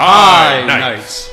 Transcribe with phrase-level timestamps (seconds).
[0.00, 1.28] High Knights.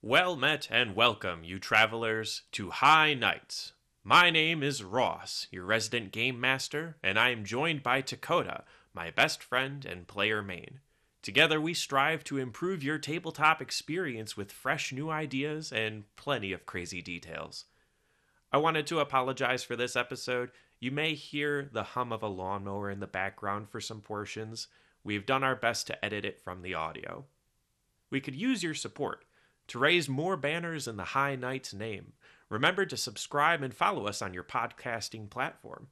[0.00, 3.72] Well met and welcome, you travelers, to High Knights.
[4.04, 8.62] My name is Ross, your resident game master, and I am joined by Dakota,
[8.94, 10.78] my best friend and player main.
[11.20, 16.64] Together, we strive to improve your tabletop experience with fresh new ideas and plenty of
[16.64, 17.64] crazy details.
[18.52, 20.52] I wanted to apologize for this episode.
[20.78, 24.68] You may hear the hum of a lawnmower in the background for some portions.
[25.02, 27.24] We've done our best to edit it from the audio.
[28.10, 29.24] We could use your support
[29.68, 32.14] to raise more banners in the High Knight's name.
[32.48, 35.86] Remember to subscribe and follow us on your podcasting platform.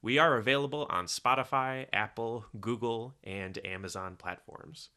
[0.00, 4.90] We are available on Spotify, Apple, Google, and Amazon platforms.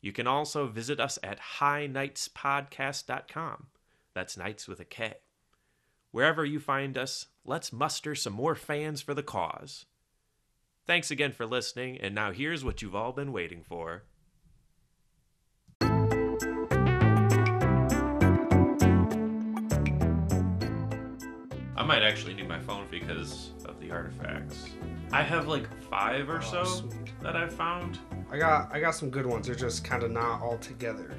[0.00, 3.66] You can also visit us at highknightspodcast.com.
[4.14, 5.14] That's Knights with a K.
[6.12, 9.86] Wherever you find us, let's muster some more fans for the cause.
[10.86, 14.02] Thanks again for listening, and now here's what you've all been waiting for.
[21.74, 24.66] I might actually need my phone because of the artifacts.
[25.12, 26.92] I have like five or Oh, so sweet.
[27.22, 27.98] that I've found.
[28.30, 29.46] I got I got some good ones.
[29.46, 31.10] They're just kind of not all together.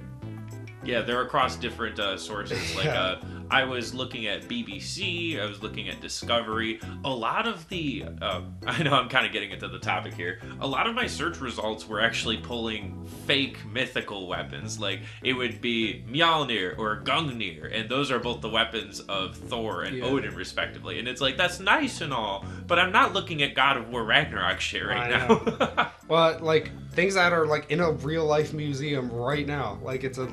[0.85, 2.75] Yeah, they're across different uh, sources.
[2.75, 3.15] Like, uh,
[3.53, 6.79] I was looking at BBC, I was looking at Discovery.
[7.05, 10.39] A lot of the, uh, I know I'm kind of getting into the topic here.
[10.59, 14.79] A lot of my search results were actually pulling fake mythical weapons.
[14.79, 19.83] Like, it would be Mjolnir or Gungnir, and those are both the weapons of Thor
[19.83, 20.05] and Yeah.
[20.05, 20.97] Odin, respectively.
[20.97, 24.03] And it's like, that's nice and all, but I'm not looking at God of War
[24.03, 25.91] Ragnarok shit right I now.
[26.07, 29.77] Well, like things that are like in a real life museum right now.
[29.83, 30.27] Like it's a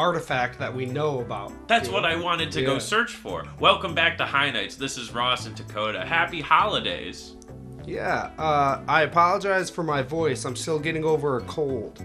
[0.00, 1.52] artifact that we know about.
[1.68, 2.08] That's what know?
[2.08, 3.44] I wanted to go search for.
[3.58, 4.76] Welcome back to High Knights.
[4.76, 6.06] This is Ross and Dakota.
[6.06, 7.36] Happy holidays.
[7.84, 8.30] Yeah.
[8.38, 10.46] Uh, I apologize for my voice.
[10.46, 12.02] I'm still getting over a cold,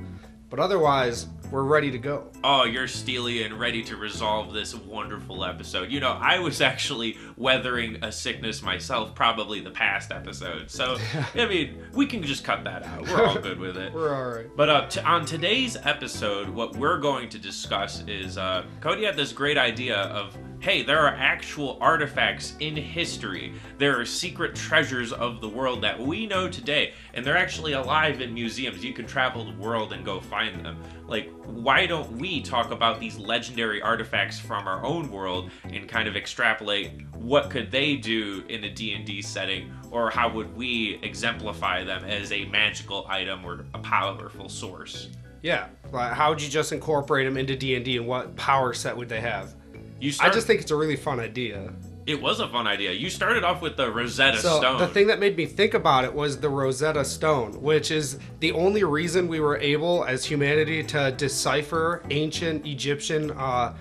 [0.50, 2.30] but otherwise we're ready to go.
[2.44, 5.89] Oh, you're steely and ready to resolve this wonderful episode.
[5.89, 10.70] You know, I was actually weathering a sickness myself, probably the past episode.
[10.70, 10.98] So,
[11.33, 13.08] I mean, we can just cut that out.
[13.08, 13.93] We're all good with it.
[13.95, 14.48] We're all right.
[14.54, 19.16] But uh, t- on today's episode, what we're going to discuss is uh, Kody had
[19.16, 23.53] this great idea of hey, there are actual artifacts in history.
[23.77, 28.20] There are secret treasures of the world that we know today, and they're actually alive
[28.20, 28.83] in museums.
[28.83, 30.81] You can travel the world and go find them.
[31.05, 36.08] Like, why don't we talk about these legendary artifacts from our own world and kind
[36.08, 41.83] of extrapolate what could they do in a D&D setting or how would we exemplify
[41.83, 45.09] them as a magical item or a powerful source?
[45.43, 45.67] Yeah.
[45.93, 49.09] How would you just incorporate them into D and D, and what power set would
[49.09, 49.54] they have?
[50.00, 51.73] You I just think it's a really fun idea.
[52.06, 52.92] it was a fun idea.
[52.92, 54.78] You started off with the Rosetta So Stone.
[54.78, 58.52] the thing that made me think about it was the Rosetta Stone, which is the
[58.52, 63.73] only reason we were able, as humanity, to decipher ancient Egyptian uh,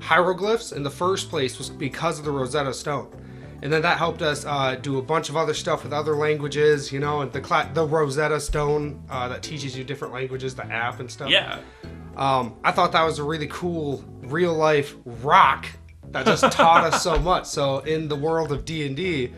[0.00, 3.10] hieroglyphs in the first place was because of the Rosetta Stone.
[3.62, 6.92] And then that helped us uh, do a bunch of other stuff with other languages,
[6.92, 10.66] you know, and the cla- the Rosetta Stone uh, that teaches you different languages, the
[10.66, 11.30] app and stuff.
[11.30, 11.60] yeah.
[12.16, 15.66] Um, I thought that was a really cool real life rock
[16.10, 17.46] that just taught us so much.
[17.46, 19.32] So in the world of D and D,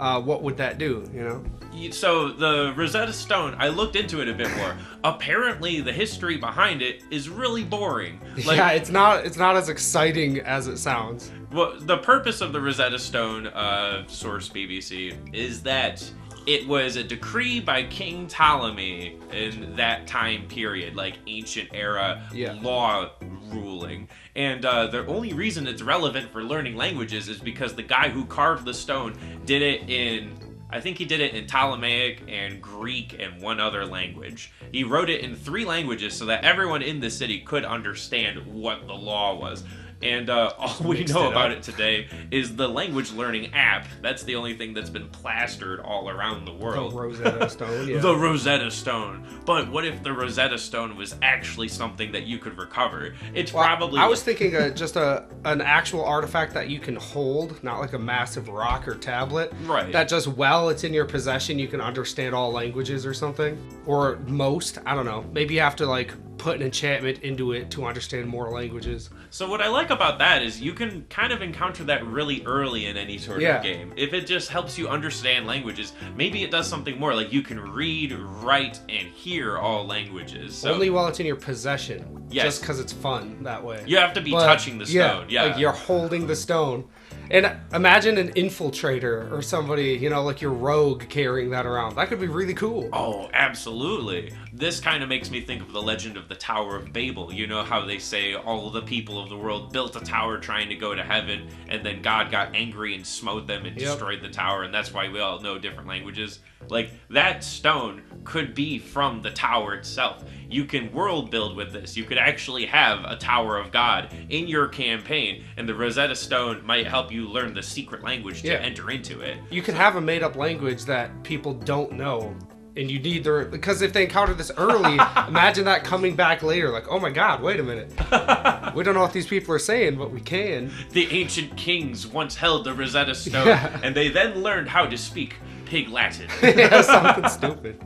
[0.00, 1.08] uh, what would that do?
[1.12, 1.44] You know?
[1.90, 4.76] So the Rosetta Stone, I looked into it a bit more.
[5.04, 8.20] Apparently, the history behind it is really boring.
[8.44, 11.30] Like, yeah, it's not it's not as exciting as it sounds.
[11.52, 16.02] Well, the purpose of the Rosetta Stone, uh, source BBC, is that
[16.46, 22.58] it was a decree by King Ptolemy in that time period, like ancient era Yeah.
[22.62, 23.10] law
[23.52, 24.08] ruling.
[24.34, 28.24] And uh, the only reason it's relevant for learning languages is because the guy who
[28.24, 30.38] carved the stone did it in.
[30.70, 34.50] I think he did it in Ptolemaic and Greek and one other language.
[34.72, 38.86] He wrote it in three languages so that everyone in the city could understand what
[38.86, 39.64] the law was.
[40.02, 41.58] And uh, all we know it about up.
[41.58, 43.86] it today is the language learning app.
[44.00, 46.92] That's the only thing that's been plastered all around the world.
[46.92, 47.00] The.
[47.00, 47.88] Rosetta Stone.
[47.88, 47.98] Yeah.
[47.98, 49.26] The Rosetta Stone.
[49.44, 53.14] But what if the Rosetta Stone was actually something that you could recover?
[53.34, 54.00] It's Well, probably.
[54.00, 57.92] I was thinking uh, just a an actual artifact that you can hold, not like
[57.92, 59.52] a massive rock or tablet.
[59.64, 59.92] Right.
[59.92, 63.56] That just while it's in your possession, you can understand all languages or something,
[63.86, 64.78] or most.
[64.86, 65.24] I don't know.
[65.32, 66.12] Maybe you have to like
[66.42, 69.10] put an enchantment into it to understand more languages.
[69.30, 72.86] So what I like about that is you can kind of encounter that really early
[72.86, 73.58] in any sort Yeah.
[73.58, 73.92] of game.
[73.96, 77.14] If it just helps you understand languages, maybe it does something more.
[77.14, 80.56] Like you can read, write, and hear all languages.
[80.56, 82.26] So Only while it's in your possession.
[82.28, 82.44] Yes.
[82.46, 83.84] Just because it's fun that way.
[83.86, 85.26] you have to be But, touching the stone.
[85.28, 85.44] Yeah.
[85.44, 86.88] Like you're holding the stone.
[87.30, 91.94] And imagine an infiltrator or somebody, you know, like your rogue carrying that around.
[91.96, 92.88] That could be really cool.
[92.92, 94.32] Oh, absolutely.
[94.54, 97.32] This kind of makes me think of the legend of the Tower of Babel.
[97.32, 100.68] You know how they say all the people of the world built a tower trying
[100.68, 103.90] to go to heaven, and then God got angry and smote them and Yep.
[103.92, 106.40] destroyed the tower, and that's why we all know different languages.
[106.68, 110.22] Like, that stone could be from the tower itself.
[110.50, 111.96] You can world build with this.
[111.96, 116.60] You could actually have a Tower of God in your campaign, and the Rosetta Stone
[116.66, 118.54] might help you learn the secret language to Yeah.
[118.54, 119.38] enter into it.
[119.50, 122.36] You could have a made up language that people don't know.
[122.74, 124.94] And you need their because if they encounter this early,
[125.28, 127.90] imagine that coming back later, like, oh my god, wait a minute.
[128.74, 130.70] we don't know what these people are saying, but we can.
[130.92, 133.78] The ancient kings once held the Rosetta Stone, Yeah.
[133.82, 135.34] and they then learned how to speak
[135.66, 136.28] Pig Latin.
[136.42, 137.78] yeah, something stupid.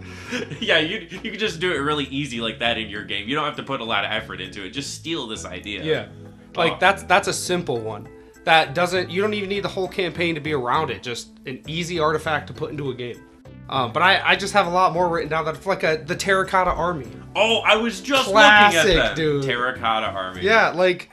[0.60, 3.28] yeah, you you can just do it really easy like that in your game.
[3.28, 4.70] You don't have to put a lot of effort into it.
[4.70, 5.82] Just steal this idea.
[5.82, 6.06] Yeah.
[6.54, 6.76] Like Oh.
[6.80, 8.08] that's that's a simple one.
[8.44, 11.02] That doesn't you don't even need the whole campaign to be around it.
[11.02, 13.20] Just an easy artifact to put into a game.
[13.68, 15.96] Um, but I, I just have a lot more written down that it's like a
[16.04, 17.08] the terracotta army.
[17.34, 19.16] Oh, I was just Classic, looking at that.
[19.16, 19.42] dude.
[19.44, 20.42] Terracotta army.
[20.42, 21.10] Yeah, like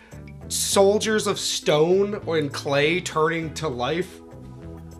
[0.50, 4.20] soldiers of stone and clay turning to life.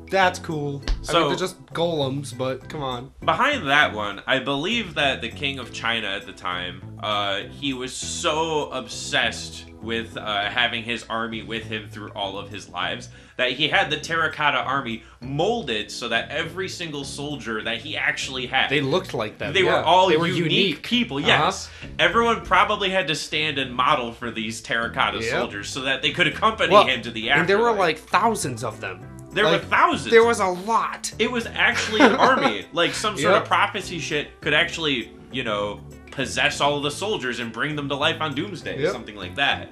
[0.10, 0.84] That's cool.
[0.88, 3.12] I So- mean, they're just golems, but come on.
[3.24, 7.74] Behind that one, I believe that the king of China at the time, uh, he
[7.74, 13.10] was so obsessed with uh, having his army with him through all of his lives
[13.36, 18.46] that he had the terracotta army molded so that every single soldier that he actually
[18.46, 19.54] had They looked like them.
[19.54, 19.80] They yeah.
[19.80, 21.18] were all They were unique, people.
[21.18, 21.28] Uh-huh.
[21.28, 21.70] Yes,
[22.00, 25.30] everyone probably had to stand and model for these terracotta Yep.
[25.32, 27.40] soldiers so that they could accompany Well, him to the afterlife.
[27.42, 29.06] and there were like thousands of them.
[29.34, 30.12] There were thousands.
[30.12, 31.12] There was a lot.
[31.18, 32.66] It was actually an army.
[32.74, 33.42] Like some sort Yep.
[33.42, 35.82] of prophecy shit could actually, you know,
[36.16, 38.92] possess all of the soldiers and bring them to life on Doomsday, Yep.
[38.92, 39.70] something like that.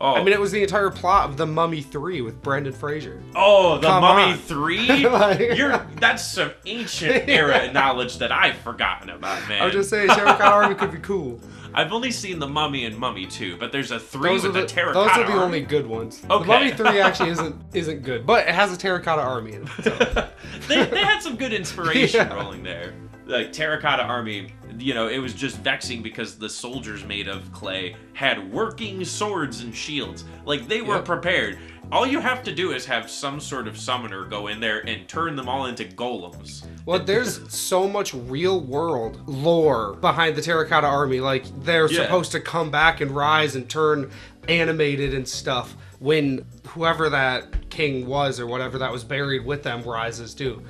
[0.00, 3.22] Oh, I mean, it was the entire plot of the Mummy Three with Brendan Fraser.
[3.36, 4.36] oh, the come Mummy.
[4.36, 4.86] Three.
[5.08, 9.62] Like- You're that's some ancient era knowledge that I've forgotten about, man.
[9.62, 11.40] I'm just saying, Terracotta Army could be cool.
[11.76, 14.60] I've only seen the Mummy and Mummy Two, but there's a three Those with the,
[14.62, 15.08] the terracotta.
[15.08, 15.44] those are the army.
[15.44, 16.22] only good ones.
[16.28, 16.38] Okay.
[16.42, 19.84] The Mummy Three actually isn't isn't good, but it has a Terracotta Army in it.
[19.84, 20.28] So.
[20.68, 22.34] they, they had some good inspiration Yeah.
[22.34, 22.94] rolling there.
[23.26, 24.48] Like Terracotta Army,
[24.78, 29.62] you know, it was just vexing because the soldiers made of clay had working swords
[29.62, 30.24] and shields.
[30.44, 31.04] Like they were Yep.
[31.06, 31.58] prepared.
[31.90, 35.06] All you have to do is have some sort of summoner go in there and
[35.08, 36.66] turn them all into golems.
[36.84, 41.20] Well, there's so much real world lore behind the Terracotta Army.
[41.20, 42.02] Like they're Yeah.
[42.02, 44.10] supposed to come back and rise and turn
[44.48, 49.82] animated and stuff when whoever that king was or whatever that was buried with them
[49.82, 50.62] rises too.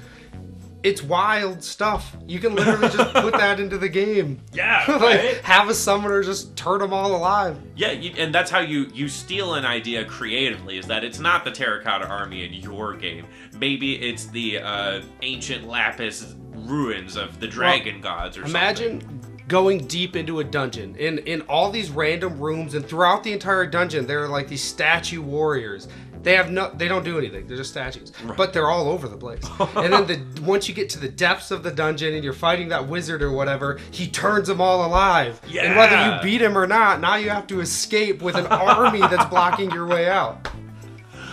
[0.84, 2.14] It's wild stuff.
[2.26, 4.40] You can literally just put that into the game.
[4.52, 5.36] Yeah, like right?
[5.38, 7.56] have a summoner just turn them all alive.
[7.74, 10.76] Yeah, you, and that's how you you steal an idea creatively.
[10.78, 13.26] Is that it's not the Terracotta Army in your game.
[13.58, 18.54] Maybe it's the uh, ancient Lapis ruins of the dragon gods or something.
[18.54, 23.30] Imagine going deep into a dungeon in in all these random rooms and throughout the
[23.30, 25.88] entire dungeon there are like these statue warriors.
[26.24, 27.46] They have no they don't do anything.
[27.46, 28.10] They're just statues.
[28.36, 29.44] But they're all over the place.
[29.76, 32.68] and then the once you get to the depths of the dungeon and you're fighting
[32.68, 35.40] that wizard or whatever, he turns them all alive.
[35.46, 35.64] Yeah.
[35.64, 39.00] And whether you beat him or not, now you have to escape with an army
[39.00, 40.48] that's blocking your way out.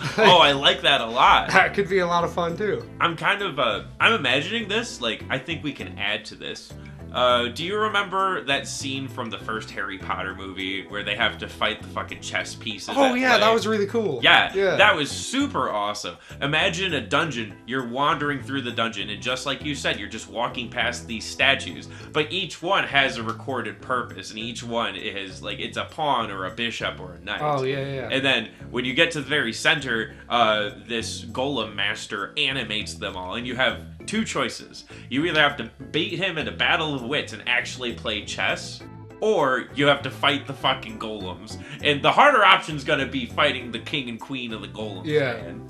[0.18, 1.52] oh, I like that a lot.
[1.52, 2.84] That could be a lot of fun too.
[3.00, 5.00] I'm kind of uh, I'm imagining this.
[5.00, 6.74] Like, I think we can add to this.
[7.14, 11.38] Uh, do you remember that scene from the first Harry Potter movie where they have
[11.40, 12.90] to fight the fucking chess pieces?
[12.96, 14.20] Oh yeah, that was really cool.
[14.24, 14.76] Yeah, Yeah.
[14.78, 16.16] that was super awesome.
[16.42, 17.54] Imagine a dungeon.
[17.66, 21.26] You're wandering through the dungeon, and just like you said, you're just walking past these
[21.26, 21.90] statues.
[22.14, 26.32] But each one has a recorded purpose, and each one is like it's a pawn
[26.32, 27.42] or a bishop or a knight.
[27.42, 28.10] Oh yeah, yeah.
[28.12, 33.18] And then when you get to the very center, uh, this golem master animates them
[33.18, 34.86] all, and you have two choices.
[35.10, 38.82] You either have to beat him in a battle of wits and actually play chess,
[39.20, 41.58] or you have to fight the fucking golems.
[41.84, 45.06] And the harder option's gonna be fighting the king and queen of the golems.
[45.06, 45.34] Yeah.
[45.34, 45.68] man.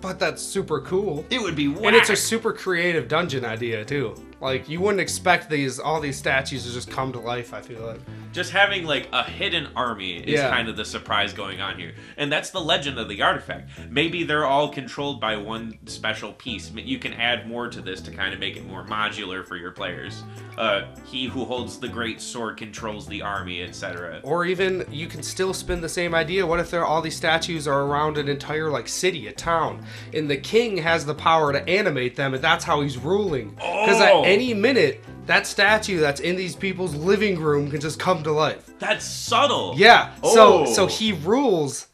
[0.00, 1.24] but that's super cool.
[1.30, 1.84] It would be whack.
[1.84, 4.14] And it's a super creative dungeon idea too.
[4.40, 7.52] Like you wouldn't expect these all these statues to just come to life.
[7.52, 8.00] I feel like.
[8.32, 10.50] Just having like a hidden army is Yeah.
[10.50, 14.22] kind of the surprise going on here and that's the legend of the artifact maybe
[14.24, 18.32] they're all controlled by one special piece you can add more to this to kind
[18.34, 20.22] of make it more modular for your players
[20.58, 25.22] uh, he who holds the great sword controls the army etc Or even you can
[25.22, 26.44] still spin the same idea.
[26.46, 30.28] What if there all these statues are around an entire like city, a town, and
[30.28, 33.50] the king has the power to animate them, and that's how he's ruling.
[33.54, 34.22] Because Oh.
[34.24, 38.32] at any minute, that statue that's in these people's living room can just come to
[38.32, 38.68] life.
[38.80, 40.12] that's subtle Yeah.
[40.22, 40.34] Oh.
[40.34, 40.86] So so oh.
[40.86, 41.86] he rules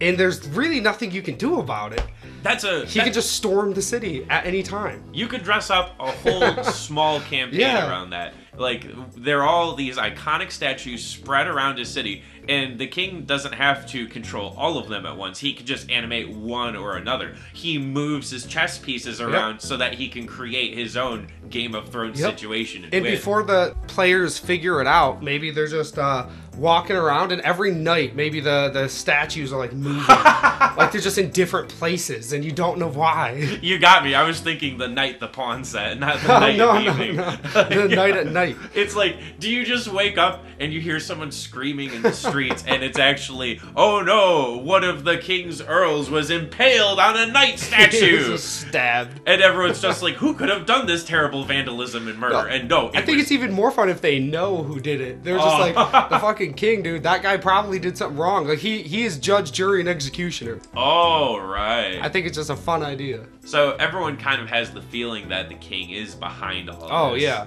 [0.00, 2.02] and there's really nothing you can do about it.
[2.42, 5.02] That's a He that- can just storm the city at any time.
[5.12, 7.88] You could dress up a whole small campaign Yeah.
[7.88, 8.34] around that.
[8.56, 8.84] Like
[9.16, 14.06] they're all these iconic statues spread around his city, and the king doesn't have to
[14.06, 15.38] control all of them at once.
[15.38, 17.34] He can just animate one or another.
[17.52, 21.88] He moves his chess pieces around so that he can create his own Game of
[21.90, 22.32] Thrones Yep.
[22.38, 22.84] situation.
[22.84, 27.40] And, And before the players figure it out, maybe they're just uh, walking around, and
[27.42, 30.02] every night, maybe the, the statues are like moving.
[30.08, 33.32] like they're just in different places, and you don't know why.
[33.62, 34.14] you got me.
[34.14, 37.16] I was thinking the night the pawn set, not the night no, no, evening.
[37.16, 37.36] no.
[37.54, 37.94] The Yeah.
[37.96, 38.56] night at night.
[38.74, 42.64] It's like, do you just wake up and you hear someone screaming in the streets,
[42.66, 47.58] and it's actually, oh no, one of the king's earls was impaled on a knight
[47.58, 48.36] statue.
[48.36, 49.20] stabbed.
[49.26, 52.34] and everyone's just like, who could have done this terrible vandalism and murder?
[52.34, 55.00] No, and no, I think was- it's even more fun if they know who did
[55.00, 55.24] it.
[55.24, 55.58] They're just Oh.
[55.60, 55.74] like
[56.10, 57.02] the fucking king, dude.
[57.04, 58.46] That guy probably did something wrong.
[58.46, 60.60] Like he he is judge, jury, and executioner.
[60.76, 61.98] Oh, right.
[62.02, 63.26] I think it's just a fun idea.
[63.44, 66.88] so everyone kind of has the feeling that the king is behind all this.
[66.92, 67.22] Oh this.
[67.22, 67.46] yeah.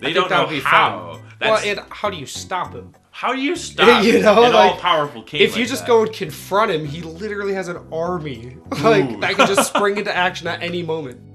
[0.00, 1.20] They I don't know be how.
[1.40, 2.94] Well, and how do you stop him?
[3.10, 5.88] how do you stop You know, an like, all-powerful king If you just that?
[5.88, 9.20] go and confront him, he literally has an army like Ooh.
[9.20, 11.20] that can just spring into action at any moment.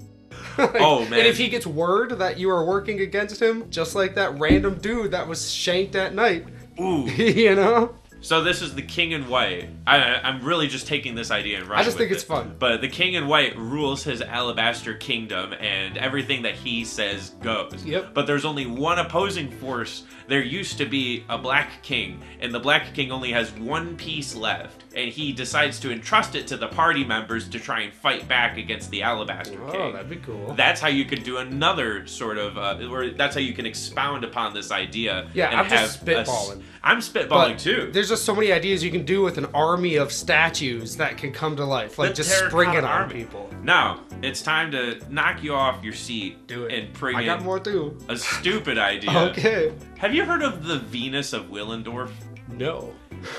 [0.58, 1.14] Like, Oh, man.
[1.14, 4.74] And if he gets word that you are working against him, just like that random
[4.74, 6.46] dude that was shanked at night,
[6.80, 7.06] Ooh.
[7.16, 7.94] you know?
[8.22, 9.68] So this is the King in White.
[9.84, 12.26] I, I'm really just taking this idea and running I just think it's it.
[12.26, 12.54] fun.
[12.56, 17.84] But the King in White rules his alabaster kingdom, and everything that he says goes.
[17.84, 18.14] Yep.
[18.14, 20.04] But there's only one opposing force.
[20.28, 24.36] There used to be a Black King, and the Black King only has one piece
[24.36, 28.28] left, and he decides to entrust it to the party members to try and fight
[28.28, 29.92] back against the alabaster Oh, king.
[29.92, 30.54] that'd be cool.
[30.54, 34.24] That's how you can do another sort of, uh, or that's how you can expound
[34.24, 35.28] upon this idea.
[35.34, 36.62] Yeah, and I'm just have a spitballing.
[36.84, 37.90] I'm spitballing But too.
[37.92, 41.32] There's just so many ideas you can do with an army of statues that can
[41.32, 41.98] come to life.
[41.98, 43.14] Like The just spring it on army.
[43.14, 43.48] people.
[43.62, 46.46] Now it's time to knock you off your seat.
[46.48, 46.72] Do it.
[46.72, 47.96] and bring I got in more too.
[48.08, 49.10] a stupid idea.
[49.30, 49.72] Okay.
[49.98, 52.10] Have you heard of the Venus of Willendorf?
[52.50, 52.92] No.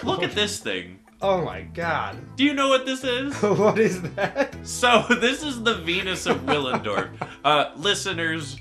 [0.03, 0.99] Look at this thing.
[1.23, 2.17] Oh my god.
[2.35, 3.33] Do you know what this is?
[3.41, 4.53] what is that?
[4.67, 7.11] So this is the Venus of Willendorf.
[7.45, 8.57] uh, listeners,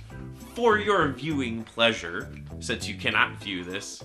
[0.55, 4.05] for your viewing pleasure, since you cannot view this,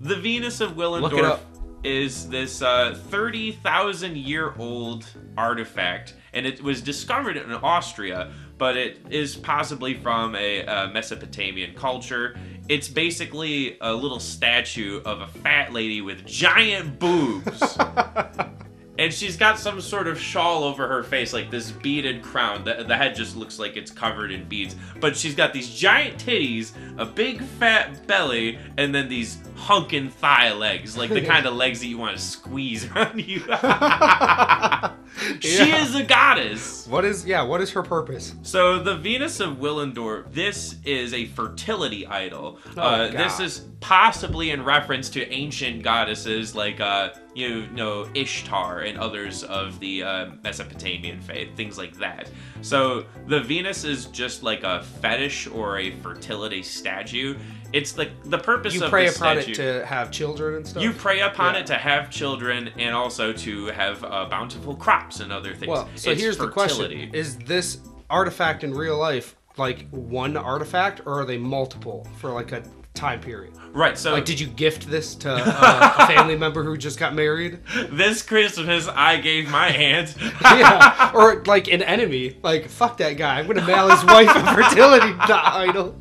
[0.00, 1.40] the Venus of Willendorf
[1.82, 9.00] is this uh, 30,000 year old artifact, and it was discovered in Austria, but it
[9.10, 12.36] is possibly from a uh, Mesopotamian culture.
[12.68, 17.78] It's basically a little statue of a fat lady with giant boobs.
[18.98, 22.64] And she's got some sort of shawl over her face, like this beaded crown.
[22.64, 24.74] The, the head just looks like it's covered in beads.
[25.00, 30.52] But she's got these giant titties, a big fat belly, and then these hunkin' thigh
[30.52, 33.40] legs, like the kind of legs that you want to squeeze around you.
[35.40, 35.82] she Yeah.
[35.82, 36.86] is a goddess.
[36.86, 38.34] What is yeah, what is her purpose?
[38.42, 42.58] So the Venus of Willendorf, this is a fertility idol.
[42.76, 48.98] uh, this is possibly in reference to ancient goddesses like uh, you know Ishtar and
[48.98, 52.30] others of the uh, Mesopotamian faith, things like that.
[52.62, 57.36] So the Venus is just like a fetish or a fertility statue.
[57.72, 59.52] It's the the purpose You of pray this upon statue.
[59.52, 60.82] it to have children and stuff.
[60.82, 61.60] You pray upon Yeah.
[61.60, 65.68] it to have children and also to have uh, bountiful crops and other things.
[65.70, 67.78] Well, so It's here's the question: Is this
[68.08, 72.62] artifact in real life like one artifact, or are they multiple for like a
[72.96, 73.52] time period?
[73.72, 77.14] Right, so Like, did you gift this to uh, a family member who just got
[77.14, 77.58] married?
[77.90, 80.16] This Christmas, I gave my aunt.
[80.42, 82.38] yeah, or like an enemy.
[82.42, 83.38] Like, fuck that guy.
[83.38, 85.94] I'm gonna mail his wife a fertility idol.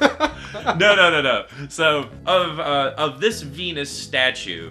[0.00, 1.46] no, no, no, no.
[1.68, 4.70] So of uh, of this Venus statue,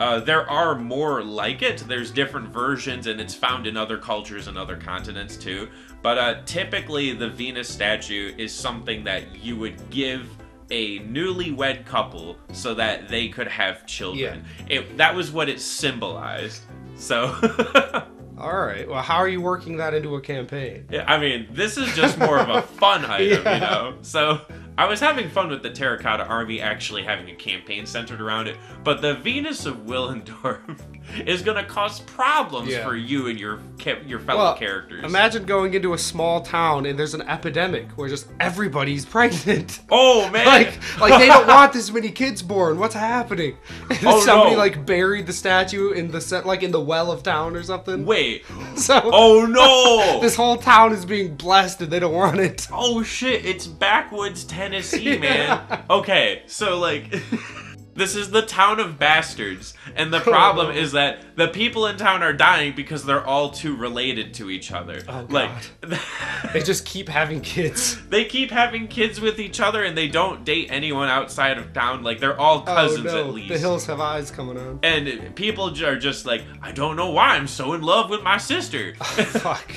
[0.00, 1.78] uh, there are more like it.
[1.86, 5.68] There's different versions, and it's found in other cultures and other continents too.
[6.02, 10.26] But uh, typically, the Venus statue is something that you would give
[10.70, 14.44] a newlywed couple so that they could have children.
[14.68, 16.62] It, that was what it symbolized.
[16.96, 17.34] So.
[18.38, 18.88] All right.
[18.88, 20.86] Well, how are you working that into a campaign?
[20.90, 23.54] Yeah, I mean, this is just more of a fun item, Yeah.
[23.54, 23.94] you know?
[24.00, 24.40] So,
[24.80, 28.56] I was having fun with the Terracotta Army actually having a campaign centered around it,
[28.82, 30.80] but the Venus of Willendorf
[31.26, 32.82] is gonna cause problems Yeah.
[32.84, 33.60] for you and your
[34.06, 35.04] your fellow Well, characters.
[35.04, 39.80] Imagine going into a small town and there's an epidemic where just everybody's pregnant.
[39.90, 40.46] oh, man!
[40.46, 42.78] like, like they don't want this many kids born.
[42.78, 43.58] What's happening?
[44.02, 44.56] Oh, Somebody no.
[44.58, 48.06] like buried the statue in the set, like in the well of town or something.
[48.06, 48.44] Wait.
[48.76, 50.20] So Oh, no!
[50.22, 52.66] this whole town is being blessed and they don't want it.
[52.72, 55.84] Oh shit, it's backwoods Tennessee, man.
[55.90, 57.12] Okay, so like
[57.94, 59.74] This is the town of bastards.
[59.94, 60.80] And the problem no.
[60.80, 64.72] is that the people in town are dying because they're all too related to each
[64.72, 65.02] other.
[65.08, 65.50] Oh, like
[66.52, 67.98] They just keep having kids.
[68.08, 72.02] they keep having kids with each other and they don't date anyone outside of town.
[72.02, 73.52] Like they're all oh, cousins oh no, at least.
[73.52, 74.78] the hills have eyes coming on.
[74.82, 78.38] and people are just like, I don't know why I'm so in love with my
[78.38, 78.94] sister.
[79.00, 79.70] Oh, fuck.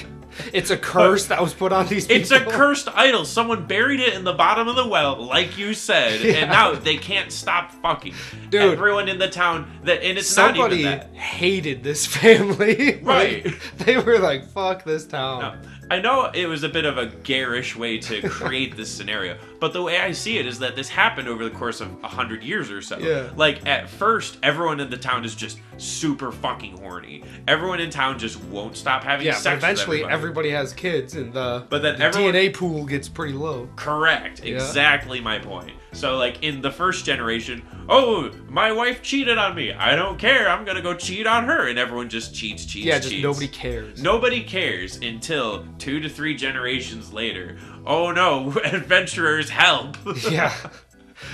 [0.53, 2.21] It's a curse that was put on these people.
[2.21, 3.25] It's a cursed idol.
[3.25, 6.33] Someone buried it in the bottom of the well, like you said, Yeah.
[6.33, 8.13] and now they can't stop fucking.
[8.49, 8.61] Dude.
[8.73, 11.13] Everyone in the town that, and it's not Somebody even that.
[11.15, 12.99] hated this family.
[13.03, 13.45] Right.
[13.45, 15.41] Like, they were like, fuck this town.
[15.61, 15.69] No.
[15.91, 19.73] I know it was a bit of a garish way to create this scenario, but
[19.73, 22.41] the way I see it is that this happened over the course of a hundred
[22.43, 22.97] years or so.
[22.97, 23.29] Yeah.
[23.35, 27.23] Like at first, everyone in the town is just super fucking horny.
[27.47, 29.43] Everyone in town just won't stop having Yeah, sex.
[29.43, 30.13] but with eventually everybody.
[30.13, 33.69] everybody has kids and the, But then the everyone- DNA pool gets pretty low.
[33.75, 34.43] Correct.
[34.43, 35.73] Exactly my point.
[35.93, 39.71] So, like, in the first generation, oh, my wife cheated on me.
[39.71, 40.49] I don't care.
[40.49, 41.67] I'm going to go cheat on her.
[41.67, 43.23] And everyone just cheats, cheats, Yeah, just cheats.
[43.23, 44.01] nobody cares.
[44.01, 47.57] Nobody cares until two to three generations later.
[47.85, 49.97] Oh no, adventurers help.
[50.29, 50.53] Yeah.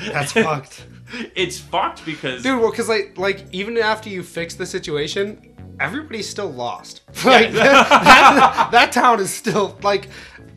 [0.03, 0.85] That's fucked.
[1.35, 2.43] it's fucked because.
[2.43, 7.01] Dude, well, because like, like even after you fix the situation, everybody's still lost.
[7.25, 10.07] Like that, that, that town is still like.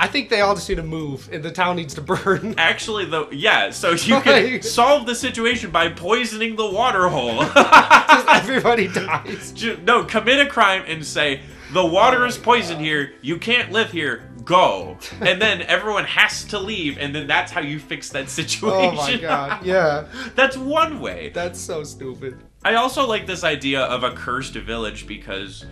[0.02, 2.54] I think they all just need to move, and the town needs to burn.
[2.59, 7.38] Actually, though, yeah, so you can solve the situation by poisoning the water hole.
[7.44, 9.52] Just everybody dies.
[9.52, 11.42] Ju- no, commit a crime and say,
[11.73, 14.99] the water is poisoned here, you can't live here, go.
[15.21, 18.88] And then everyone has to leave, and then that's how you fix that situation.
[18.88, 19.64] Oh my god.
[19.64, 20.09] Yeah.
[20.35, 21.30] that's one way.
[21.32, 22.40] That's so stupid.
[22.64, 25.64] I also like this idea of a cursed village because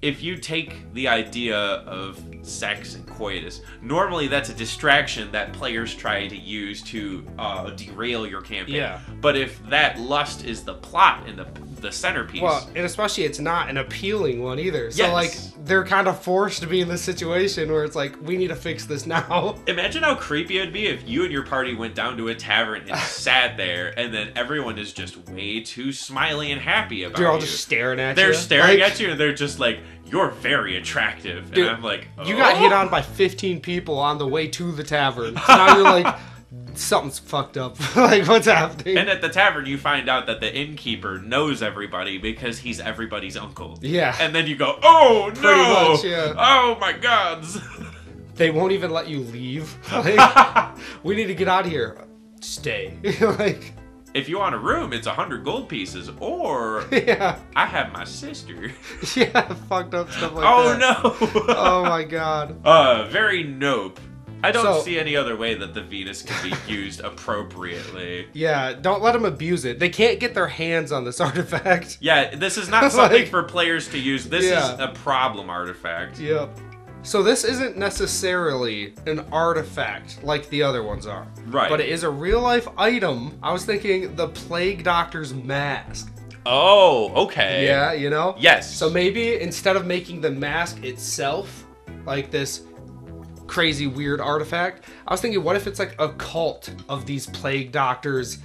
[0.00, 5.94] if you take the idea of sex and coitus, normally that's a distraction that players
[5.94, 8.76] try to use to uh, derail your campaign.
[8.76, 9.00] Yeah.
[9.20, 11.46] But if that lust is the plot and the
[11.80, 14.90] the centerpiece, Well, and especially it's not an appealing one either.
[14.90, 15.12] So Yes.
[15.12, 18.48] like they're kind of forced to be in this situation where it's like we need
[18.48, 19.54] to fix this now.
[19.68, 22.82] Imagine how creepy it'd be if you and your party went down to a tavern
[22.88, 27.18] and sat there, and then everyone is just way too smiley and happy about it.
[27.18, 27.42] They're all you.
[27.42, 28.14] just staring at you.
[28.16, 29.78] they're staring Like, at you, and they're just like,
[30.10, 33.98] "You're very attractive," Dude, and I'm like, You got "Oh." hit on by 15 people
[33.98, 35.36] on the way to the tavern.
[35.36, 36.16] So now you're like,
[36.74, 37.78] something's fucked up.
[37.96, 38.96] like, what's happening?
[38.96, 43.36] And at the tavern, you find out that the innkeeper knows everybody because he's everybody's
[43.36, 43.78] uncle.
[43.82, 44.16] Yeah.
[44.20, 45.92] And then you go, "Oh no!
[45.94, 46.34] much, yeah.
[46.36, 47.58] Oh my gods!"
[48.34, 49.76] they won't even let you leave.
[49.92, 52.04] Like, we need to get out of here.
[52.40, 52.96] Stay.
[53.20, 53.72] like,
[54.14, 58.04] if you want a room, it's a hundred gold pieces, or yeah, I have my
[58.04, 58.70] sister.
[59.16, 61.00] yeah, fucked up stuff like oh that.
[61.04, 61.54] Oh no!
[61.56, 62.56] Oh my god.
[62.64, 64.00] Uh, very nope.
[64.42, 68.28] I don't So- see any other way that the Venus can be used appropriately.
[68.34, 69.80] Yeah, don't let them abuse it.
[69.80, 71.98] They can't get their hands on this artifact.
[72.00, 74.28] Yeah, this is not something Like- for players to use.
[74.28, 74.74] This Yeah.
[74.74, 76.20] is a problem artifact.
[76.20, 76.56] Yep.
[77.08, 81.26] So this isn't necessarily an artifact like the other ones are.
[81.46, 81.70] Right.
[81.70, 83.38] But it is a real life item.
[83.42, 86.12] I was thinking the plague doctor's mask.
[86.44, 87.64] Oh, okay.
[87.64, 88.36] Yeah, you know?
[88.38, 88.70] Yes.
[88.76, 91.64] So maybe instead of making the mask itself
[92.04, 92.64] like this
[93.46, 97.72] crazy weird artifact, I was thinking what if it's like a cult of these plague
[97.72, 98.36] doctors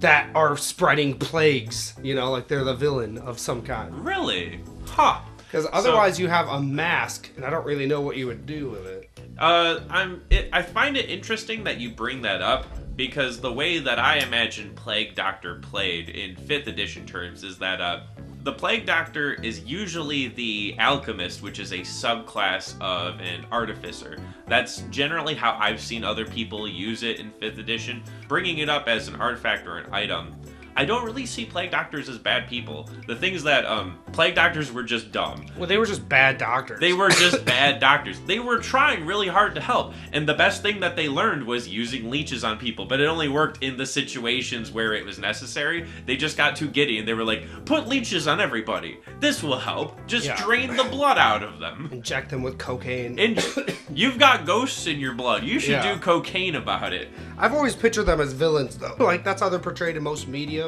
[0.00, 3.94] that are spreading plagues, you know, like they're the villain of some kind.
[4.04, 4.58] Really?
[4.86, 5.20] Huh.
[5.48, 8.68] Because otherwise you have a mask and I don't really know what you would do
[8.68, 9.08] with it.
[9.38, 10.22] Uh, I'm.
[10.30, 14.18] It, I find it interesting that you bring that up because the way that I
[14.18, 18.00] imagine Plague Doctor played in fifth edition terms is that uh,
[18.42, 24.18] the Plague Doctor is usually the alchemist, which is a subclass of an artificer.
[24.48, 28.88] That's generally how I've seen other people use it in fifth edition, bringing it up
[28.88, 30.34] as an artifact or an item.
[30.78, 32.88] I don't really see plague doctors as bad people.
[33.08, 35.44] The thing is that um, plague doctors were just dumb.
[35.56, 36.78] Well, they were just bad doctors.
[36.78, 38.20] They were just bad doctors.
[38.20, 39.92] They were trying really hard to help.
[40.12, 43.26] And the best thing that they learned was using leeches on people, but it only
[43.28, 45.84] worked in the situations where it was necessary.
[46.06, 48.98] They just got too giddy and they were like, put leeches on everybody.
[49.18, 49.96] This will help.
[50.06, 50.36] Just Yeah.
[50.44, 51.88] drain the blood out of them.
[51.90, 53.18] inject them with cocaine.
[53.18, 53.44] And
[53.92, 55.42] you've got ghosts in your blood.
[55.42, 55.94] You should Yeah.
[55.94, 57.08] do cocaine about it.
[57.36, 58.94] I've always pictured them as villains, though.
[59.08, 60.67] Like that's how they're portrayed in most media,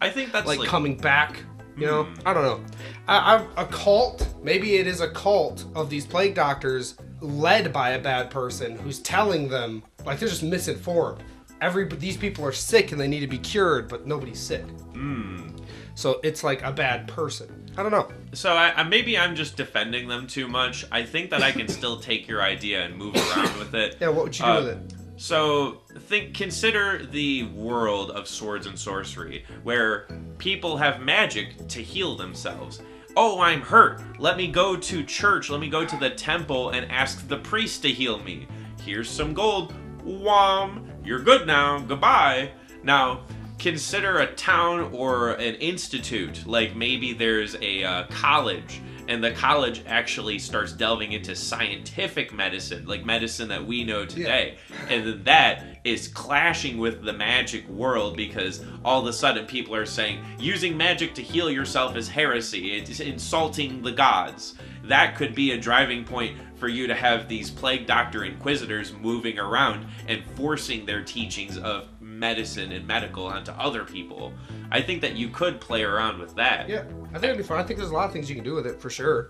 [0.00, 1.38] I think that's like, like, coming back.
[1.76, 2.14] You know, Hmm.
[2.26, 2.60] I don't know.
[3.08, 4.26] i've a cult.
[4.42, 8.98] Maybe it is a cult of these plague doctors, led by a bad person who's
[9.00, 11.22] telling them like they're just misinformed.
[11.60, 14.64] Every these people are sick and they need to be cured, but nobody's sick.
[14.92, 15.48] Hmm.
[15.94, 17.70] So it's like a bad person.
[17.78, 18.08] I don't know.
[18.32, 20.84] So I, I, maybe I'm just defending them too much.
[20.90, 23.96] I think that I can still take your idea and move around with it.
[24.00, 24.94] Yeah, what would you do Uh, with it?
[25.20, 32.16] So think consider the world of swords and sorcery where people have magic to heal
[32.16, 32.80] themselves.
[33.18, 34.00] Oh, I'm hurt.
[34.18, 35.50] Let me go to church.
[35.50, 38.48] Let me go to the temple and ask the priest to heal me.
[38.82, 39.74] Here's some gold.
[40.02, 40.90] Wham!
[41.04, 41.80] You're good now.
[41.80, 42.52] Goodbye.
[42.82, 43.26] Now,
[43.58, 46.46] consider a town or an institute.
[46.46, 48.80] Like maybe there's a uh, college
[49.10, 54.56] and the college actually starts delving into scientific medicine, like medicine that we know today.
[54.88, 59.74] And then that is clashing with the magic world because all of a sudden people
[59.74, 64.54] are saying using magic to heal yourself is heresy, it's insulting the gods.
[64.84, 69.40] That could be a driving point for you to have these plague doctor inquisitors moving
[69.40, 74.32] around and forcing their teachings of medicine and medical onto other people.
[74.72, 76.68] I think that you could play around with that.
[76.68, 77.58] Yeah, I think it'd be fun.
[77.58, 79.28] I think there's a lot of things you can do with it for sure.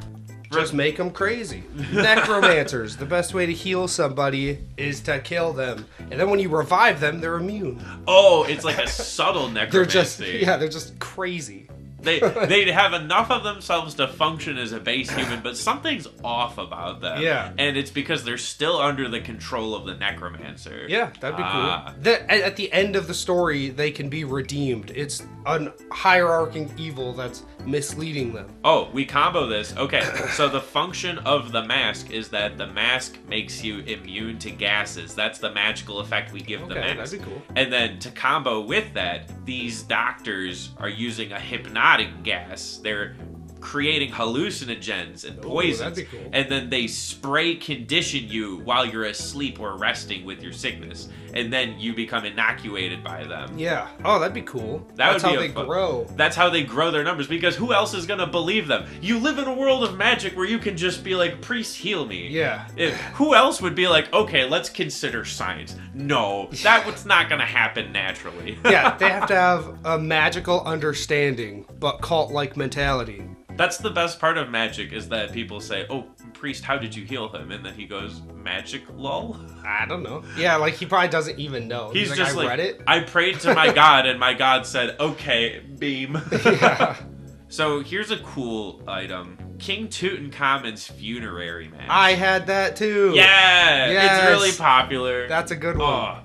[0.53, 1.63] Just make them crazy.
[1.93, 2.97] Necromancers.
[2.97, 6.99] the best way to heal somebody is to kill them, and then when you revive
[7.01, 7.81] them, they're immune.
[8.09, 9.71] Oh, it's like a subtle necromancy.
[9.73, 11.70] They're just yeah, they're just crazy.
[12.03, 16.59] They they have enough of themselves to function as a base human, but something's off
[16.59, 17.21] about them.
[17.23, 17.53] Yeah.
[17.59, 20.87] and it's because they're still under the control of the necromancer.
[20.89, 21.93] Yeah, that'd be Ah.
[21.95, 22.03] cool.
[22.03, 24.91] The, at, at the end of the story, they can be redeemed.
[24.95, 28.47] It's an hierarching evil that's misleading them.
[28.65, 29.75] Oh, we combo this.
[29.77, 30.03] Okay,
[30.35, 35.15] so the function of the mask is that the mask makes you immune to gases.
[35.15, 37.13] That's the magical effect we give the Okay, mask.
[37.13, 37.43] that'd be cool.
[37.57, 41.90] And then to combo with that, these doctors are using a hypnotic
[42.23, 42.81] gas.
[42.83, 43.17] They're
[43.61, 45.97] creating hallucinogens and oh, poisons.
[45.97, 46.31] that'd cool.
[46.33, 51.09] And then they spray condition you while you're asleep or resting with your sickness.
[51.35, 53.59] And then you become inoculated by them.
[53.59, 53.89] Yeah.
[54.05, 54.79] Oh, that'd be cool.
[54.97, 56.07] That that's would be how they fun- grow.
[56.17, 58.89] That's how they grow their numbers because who else is gonna believe them?
[59.01, 62.07] You live in a world of magic where you can just be like, priest, heal
[62.07, 62.29] me.
[62.29, 62.67] Yeah.
[62.77, 65.77] If, who else would be like, okay, let's consider science?
[65.95, 68.59] No, that was not gonna happen naturally.
[68.65, 73.25] yeah, they have to have a magical understanding, but cult-like mentality.
[73.57, 76.07] That's the best part of magic is that people say, oh,
[76.41, 77.51] priest, how did you heal him?
[77.53, 79.37] And then he goes, magic, lol.
[79.65, 80.25] I don't know.
[80.39, 81.91] Yeah, like he probably doesn't even know.
[81.91, 82.81] He's, like, just I like, read it.
[82.87, 86.19] I prayed to my god, and my god said, okay, beam.
[86.45, 86.97] Yeah.
[87.49, 91.85] so here's a cool item King Tutankhamun's funerary mask.
[91.91, 93.13] I had that too.
[93.15, 94.23] Yeah, Yes.
[94.23, 95.29] it's really popular.
[95.29, 95.89] That's a good one.
[95.91, 96.19] Oh,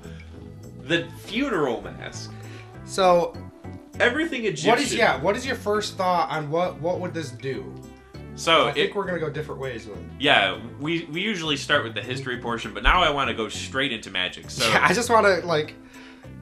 [0.84, 2.32] the funeral mask.
[2.86, 3.36] So,
[4.00, 4.70] Everything Egyptian.
[4.70, 5.22] what is yeah?
[5.22, 7.74] What is your first thought on what what would this do?
[8.36, 11.84] So I think it, we're gonna go different ways with yeah, we we usually start
[11.84, 14.50] with the history portion, but now I want to go straight into magic.
[14.50, 15.74] So Yeah, I just want to like.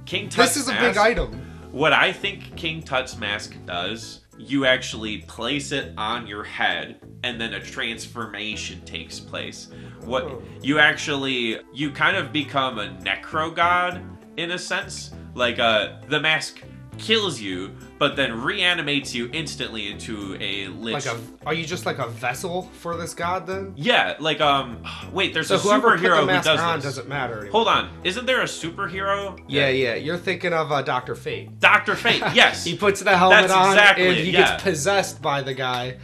[0.06, 1.32] King Tut's This is a big item.
[1.72, 7.40] What I think King Tut's mask does, you actually place it on your head, and
[7.40, 9.70] then a transformation takes place.
[10.02, 10.42] What Oh.
[10.62, 14.02] you actually you kind of become a necro god
[14.38, 15.12] in a sense.
[15.36, 16.62] Like uh, the mask
[16.98, 20.94] kills you, but then reanimates you instantly into a lich.
[20.94, 23.74] Like a, are you just like a vessel for this god then?
[23.76, 26.76] yeah, like um, wait, there's So a whoever put superhero the who mask does on
[26.78, 26.84] this.
[26.86, 27.52] doesn't matter anymore.
[27.52, 29.40] Hold on, isn't there a superhero?
[29.48, 29.96] Yeah, yeah.
[29.96, 31.60] You're thinking of uh, Doctor Fate.
[31.60, 32.24] Doctor Fate.
[32.34, 34.52] Yes, He puts the helmet That's on exactly and it, he yeah.
[34.52, 35.98] gets possessed by the guy,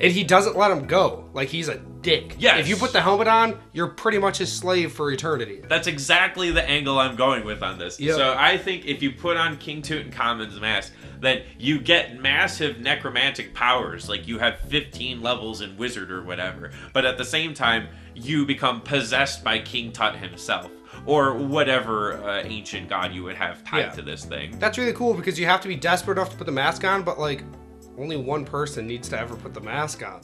[0.00, 1.28] and he doesn't let him go.
[1.34, 2.36] Like he's a dick.
[2.38, 2.60] Yes.
[2.60, 5.62] If you put the helmet on, you're pretty much his slave for eternity.
[5.68, 7.98] That's exactly the angle I'm going with on this.
[7.98, 8.14] Yep.
[8.16, 13.54] So I think if you put on King Tutankhamun's mask, then you get massive necromantic
[13.54, 16.70] powers, like you have 15 levels in Wizard or whatever.
[16.92, 20.70] But at the same time, you become possessed by King Tut himself,
[21.06, 23.90] or whatever uh, ancient god you would have tied Yeah.
[23.90, 24.56] to this thing.
[24.60, 27.02] That's really cool because you have to be desperate enough to put the mask on,
[27.02, 27.42] but like
[27.98, 30.20] only one person needs to ever put the mask on.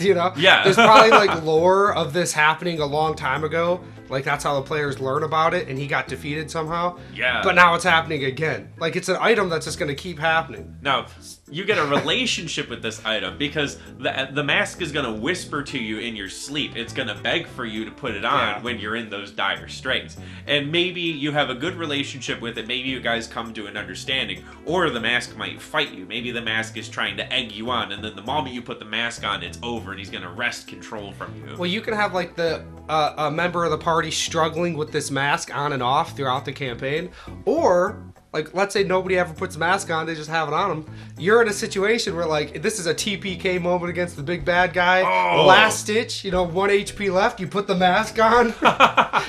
[0.08, 0.32] You know?
[0.36, 0.64] Yeah.
[0.64, 3.80] There's probably like lore of this happening a long time ago.
[4.08, 6.98] Like that's how the players learn about it, and he got defeated somehow.
[7.14, 7.42] Yeah.
[7.42, 8.72] But now it's happening again.
[8.78, 10.76] Like it's an item that's just gonna keep happening.
[10.80, 11.06] Now,
[11.50, 15.78] you get a relationship with this item because the the mask is gonna whisper to
[15.78, 16.76] you in your sleep.
[16.76, 18.62] It's gonna beg for you to put it on Yeah.
[18.62, 20.16] when you're in those dire straits.
[20.46, 22.66] And maybe you have a good relationship with it.
[22.66, 24.44] Maybe you guys come to an understanding.
[24.64, 26.06] Or the mask might fight you.
[26.06, 28.78] Maybe the mask is trying to egg you on, and then the moment you put
[28.78, 31.56] the mask on, it's over, and he's gonna wrest control from you.
[31.56, 35.10] Well, you can have like the uh, a member of the party struggling with this
[35.10, 37.10] mask on and off throughout the campaign,
[37.44, 40.68] or like let's say nobody ever puts a mask on, they just have it on
[40.68, 40.94] them.
[41.16, 44.72] You're in a situation where like this is a TPK moment against the big bad
[44.72, 45.00] guy.
[45.00, 45.46] Oh.
[45.46, 47.40] Last stitch, you know, one HP left.
[47.40, 48.52] You put the mask on,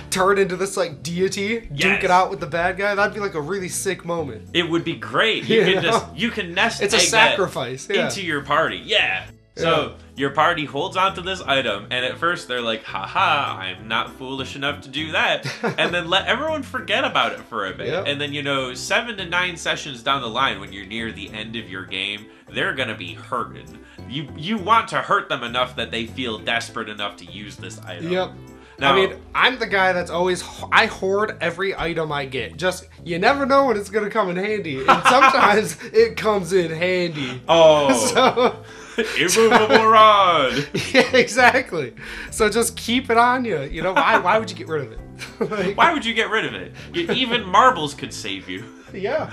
[0.09, 2.93] turn into this like deity, duke it out with the bad guy.
[2.95, 4.49] That'd be like a really sick moment.
[4.53, 5.47] It would be great.
[5.47, 8.05] You You can just you can nest It's a sacrifice, yeah.
[8.05, 8.81] into your party.
[8.83, 9.25] Yeah.
[9.55, 14.13] So your party holds onto this item, and at first they're like, haha, I'm not
[14.15, 15.45] foolish enough to do that.
[15.77, 17.87] and then let everyone forget about it for a bit.
[17.87, 18.05] Yep.
[18.07, 21.29] And then, you know, seven to nine sessions down the line, when you're near the
[21.31, 23.79] end of your game, they're gonna be hurting.
[24.07, 27.79] You you want to hurt them enough that they feel desperate enough to use this
[27.81, 28.11] item.
[28.11, 28.31] Yep.
[28.79, 32.55] Now, I mean, I'm the guy that's always I hoard every item I get.
[32.55, 36.71] Just you never know when it's gonna come in handy, and sometimes it comes in
[36.71, 37.41] handy.
[37.47, 38.63] oh, So
[39.19, 40.67] immovable rod.
[40.93, 41.93] yeah, exactly.
[42.31, 43.61] So just keep it on you.
[43.61, 44.17] You know why?
[44.19, 44.99] Why would you get rid of it?
[45.39, 46.73] Like, Why would you get rid of it?
[46.95, 48.63] Even marbles could save you.
[48.93, 49.29] Yeah.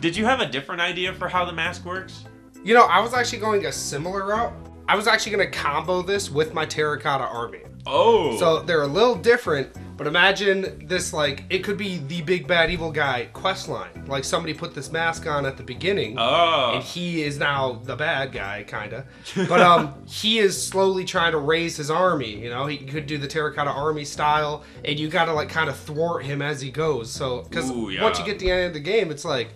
[0.00, 2.24] Did you have a different idea for how the mask works?
[2.62, 4.52] You know, I was actually going a similar route.
[4.88, 7.60] I was actually gonna combo this with my terracotta army.
[7.86, 8.36] Oh.
[8.38, 12.70] So they're a little different, but imagine this like it could be the big bad
[12.70, 14.04] evil guy quest line.
[14.06, 16.16] Like somebody put this mask on at the beginning.
[16.18, 16.72] Oh.
[16.74, 19.06] And he is now the bad guy, kinda.
[19.48, 22.38] But um, he is slowly trying to raise his army.
[22.38, 25.76] You know, he could do the terracotta army style, and you gotta like kind of
[25.76, 27.10] thwart him as he goes.
[27.10, 28.02] So, because yeah.
[28.02, 29.48] once you get to the end of the game, it's like,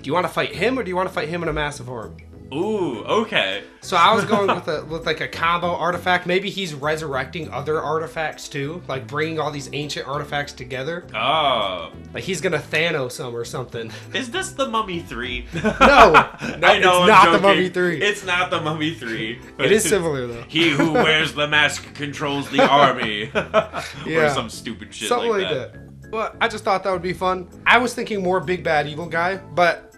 [0.00, 1.52] do you want to fight him or do you want to fight him in a
[1.52, 2.24] massive army?
[2.54, 3.64] Ooh, okay.
[3.80, 6.26] So I was going with a with like a combo artifact.
[6.26, 11.06] Maybe he's resurrecting other artifacts too, like bringing all these ancient artifacts together.
[11.14, 11.92] Oh.
[12.12, 13.90] Like he's gonna Thanos them or something.
[14.14, 15.46] Is this the Mummy 3?
[15.54, 17.40] No, no, I know, it's I'm not the.
[17.40, 18.02] Mummy 3.
[18.02, 19.40] It's not the Mummy 3.
[19.58, 20.44] It is similar though.
[20.48, 23.30] He who wears the mask controls the army.
[23.34, 24.26] Yeah.
[24.26, 25.72] Or some stupid shit Something like, like that.
[25.72, 26.10] that.
[26.10, 27.48] Well, I just thought that would be fun.
[27.66, 29.93] I was thinking more big bad evil guy, but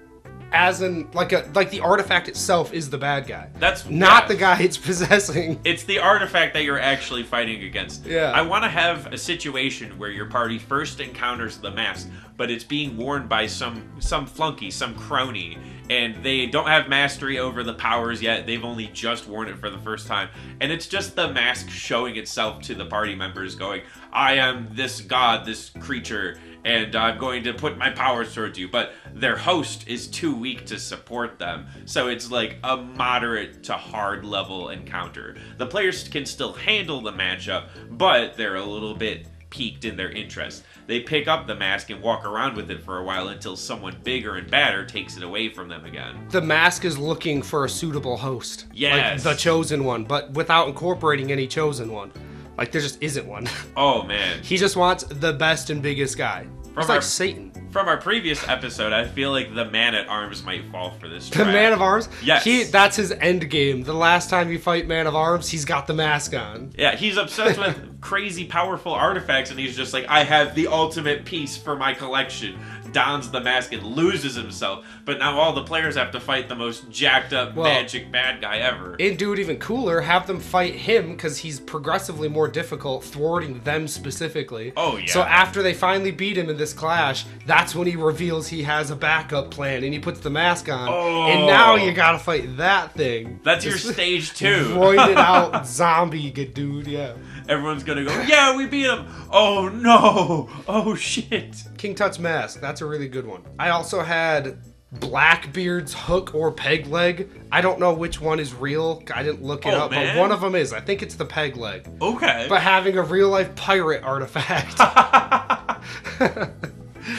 [0.52, 4.28] as in like a like the artifact itself is the bad guy, That's not yeah.
[4.28, 5.60] the guy it's possessing.
[5.64, 8.06] It's the artifact that you're actually fighting against.
[8.06, 8.30] Yeah.
[8.32, 12.64] I want to have a situation where your party first encounters the mask, but it's
[12.64, 15.58] being worn by some some flunky, some crony,
[15.90, 18.46] and they don't have mastery over the powers yet.
[18.46, 20.28] They've only just worn it for the first time,
[20.60, 23.82] and it's just the mask showing itself to the party members, going,
[24.12, 28.66] "I am this god, this creature." And I'm going to put my powers towards you,
[28.68, 31.68] but their host is too weak to support them.
[31.84, 35.36] So it's like a moderate to hard level encounter.
[35.58, 40.10] The players can still handle the matchup, but they're a little bit piqued in their
[40.10, 40.64] interest.
[40.88, 43.96] They pick up the mask and walk around with it for a while until someone
[44.02, 46.26] bigger and badder takes it away from them again.
[46.30, 49.24] The mask is looking for a suitable host, Yes.
[49.24, 52.10] like the chosen one, but without incorporating any chosen one.
[52.58, 53.48] Like there just isn't one.
[53.76, 54.42] Oh man.
[54.42, 56.46] he just wants the best and biggest guy.
[56.60, 57.52] It's From like our- Satan.
[57.72, 61.28] From our previous episode, I feel like the man at arms might fall for this.
[61.28, 61.44] The.
[61.44, 62.08] Man of Arms?
[62.22, 62.42] Yes.
[62.42, 63.82] He that's his end game.
[63.82, 66.72] The last time you fight Man of Arms, he's got the mask on.
[66.78, 71.26] Yeah, he's obsessed with crazy powerful artifacts, and he's just like, I have the ultimate
[71.26, 72.58] piece for my collection.
[72.92, 76.54] Dons the mask and loses himself, but now all the players have to fight the
[76.54, 78.96] most jacked up Well- magic bad guy ever.
[78.98, 83.60] And do it even cooler, have them fight him because he's progressively more difficult, thwarting
[83.64, 84.72] them specifically.
[84.76, 85.06] Oh, yeah.
[85.12, 88.90] So after they finally beat him in this clash, that's when he reveals he has
[88.90, 90.88] a backup plan and he puts the mask on.
[90.88, 91.26] Oh.
[91.26, 93.40] And now you gotta fight that thing.
[93.42, 94.74] That's your stage two.
[94.74, 97.12] Roided out zombie good dude, yeah.
[97.48, 99.06] Everyone's gonna go, yeah, we beat him.
[99.30, 100.48] Oh no!
[100.66, 101.62] Oh shit!
[101.78, 102.60] King Tut's mask.
[102.60, 103.42] That's a really good one.
[103.58, 104.58] I also had
[104.92, 107.28] Blackbeard's hook or peg leg.
[107.52, 109.02] I don't know which one is real.
[109.14, 110.14] I didn't look it Oh, up, man.
[110.16, 110.72] but one of them is.
[110.72, 111.88] I think it's the peg leg.
[112.00, 112.46] Okay.
[112.48, 114.78] But having a real life pirate artifact.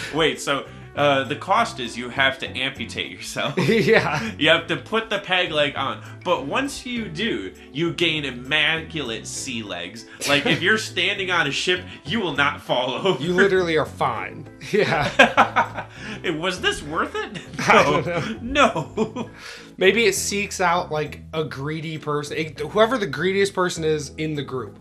[0.13, 0.65] Wait, so
[0.97, 3.55] uh, the cost is you have to amputate yourself.
[3.69, 4.31] yeah.
[4.37, 6.01] You have to put the peg leg on.
[6.25, 10.05] But once you do, you gain immaculate sea legs.
[10.27, 13.23] Like if you're standing on a ship, you will not fall over.
[13.23, 14.47] You literally are fine.
[14.73, 15.85] Yeah.
[16.25, 17.39] Was this worth it?
[17.59, 18.91] I don't No.
[18.97, 19.29] No.
[19.77, 24.33] Maybe it seeks out like a greedy person, it- whoever the greediest person is in
[24.35, 24.79] the group.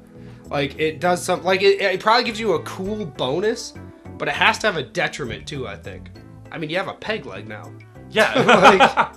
[0.49, 3.75] Like it does some like it, it probably gives you a cool bonus,
[4.19, 6.11] but it has to have a detriment too, I think.
[6.51, 7.73] I mean, you have a peg leg now.
[8.11, 8.33] Yeah.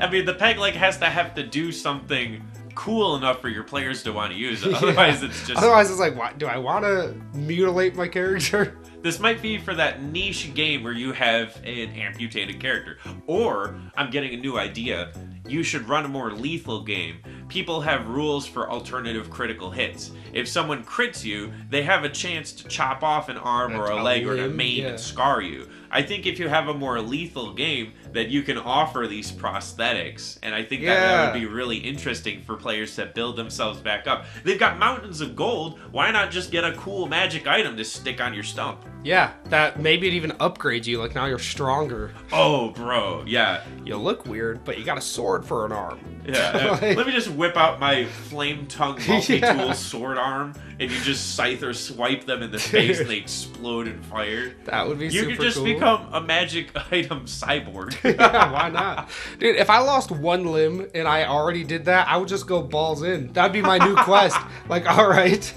[0.00, 2.40] I mean, the peg leg has to have to do something
[2.76, 4.74] cool enough for your players to want to use it.
[4.82, 5.28] Otherwise, Yeah.
[5.28, 5.58] it's just.
[5.58, 8.78] Otherwise, it's like, why, do I want to mutilate my character?
[9.02, 12.98] This might be for that niche game where you have an amputated character.
[13.26, 15.12] Or, I'm getting a new idea.
[15.48, 17.18] You should run a more lethal game.
[17.48, 20.10] People have rules for alternative critical hits.
[20.32, 23.96] If someone crits you, they have a chance to chop off an arm or a
[23.96, 24.88] A leg or a mane yeah.
[24.88, 25.68] and scar you.
[25.90, 30.38] I think if you have a more lethal game, that you can offer these prosthetics,
[30.42, 34.06] and I think that, that would be really interesting for players to build themselves back
[34.06, 34.26] up.
[34.44, 35.78] They've got mountains of gold.
[35.92, 38.84] Why not just get a cool magic item to stick on your stump?
[39.04, 40.98] Yeah, that maybe it even upgrades you.
[40.98, 42.12] Like now you're stronger.
[42.32, 43.62] Oh, bro, yeah.
[43.84, 46.00] You look weird, but you got a sword for an arm.
[46.26, 46.76] Yeah.
[46.76, 49.72] Like- Let me just whip out my flame tongue multi tool Yeah.
[49.72, 53.86] sword arm, and you just scythe or swipe them in the face, and they explode
[53.86, 54.54] in fire.
[54.64, 55.30] That would be super cool.
[55.30, 55.64] You could just cool.
[55.66, 57.94] become a magic item cyborg.
[58.14, 59.10] Yeah, why not?
[59.38, 62.62] Dude, if I lost one limb and I already did that, I would just go
[62.62, 63.32] balls in.
[63.32, 64.36] That'd be my new quest.
[64.68, 65.54] Like, all right,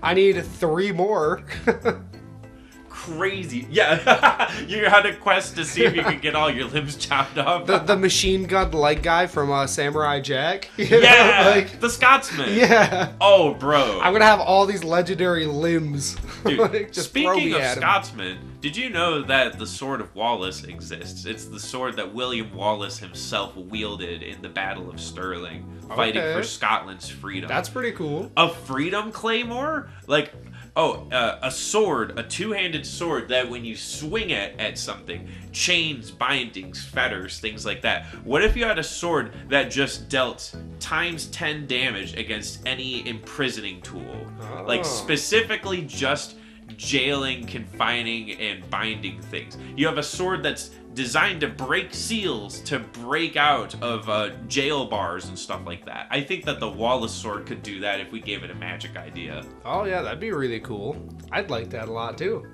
[0.00, 1.42] I need three more.
[3.04, 3.66] Crazy.
[3.70, 4.50] Yeah.
[4.66, 7.66] you had a quest to see if you could get all your limbs chopped off.
[7.66, 10.70] the, the machine gun leg guy from uh, Samurai Jack.
[10.84, 11.52] You know, yeah.
[11.54, 12.54] like, the Scotsman.
[12.54, 13.12] yeah.
[13.20, 14.00] Oh, bro.
[14.02, 16.16] I'm gonna have all these legendary limbs.
[16.44, 17.62] Dude, Like, speaking of.
[17.62, 21.24] Scotsman, did you know that the Sword of Wallace exists?
[21.24, 26.42] It's the sword that William Wallace himself wielded in the Battle of Stirling, fighting for
[26.42, 27.48] Scotland's freedom.
[27.48, 28.30] That's pretty cool.
[28.36, 29.88] a freedom claymore?
[30.06, 30.32] Like,
[30.76, 36.10] oh, uh, a sword, a two-handed sword that when you swing it at something, chains,
[36.10, 38.06] bindings, fetters, things like that.
[38.24, 43.80] What if you had a sword that just dealt times 10 damage against any imprisoning
[43.82, 44.26] tool?
[44.66, 44.82] Like Oh.
[44.82, 46.36] specifically just
[46.76, 49.56] jailing, confining, and binding things.
[49.76, 54.86] You have a sword that's designed to break seals, to break out of uh, jail
[54.86, 56.06] bars and stuff like that.
[56.10, 58.96] I think that the Wallace sword could do that if we gave it a magic
[58.96, 59.44] idea.
[59.64, 60.96] Oh yeah, that'd be really cool.
[61.32, 62.46] I'd like that a lot too.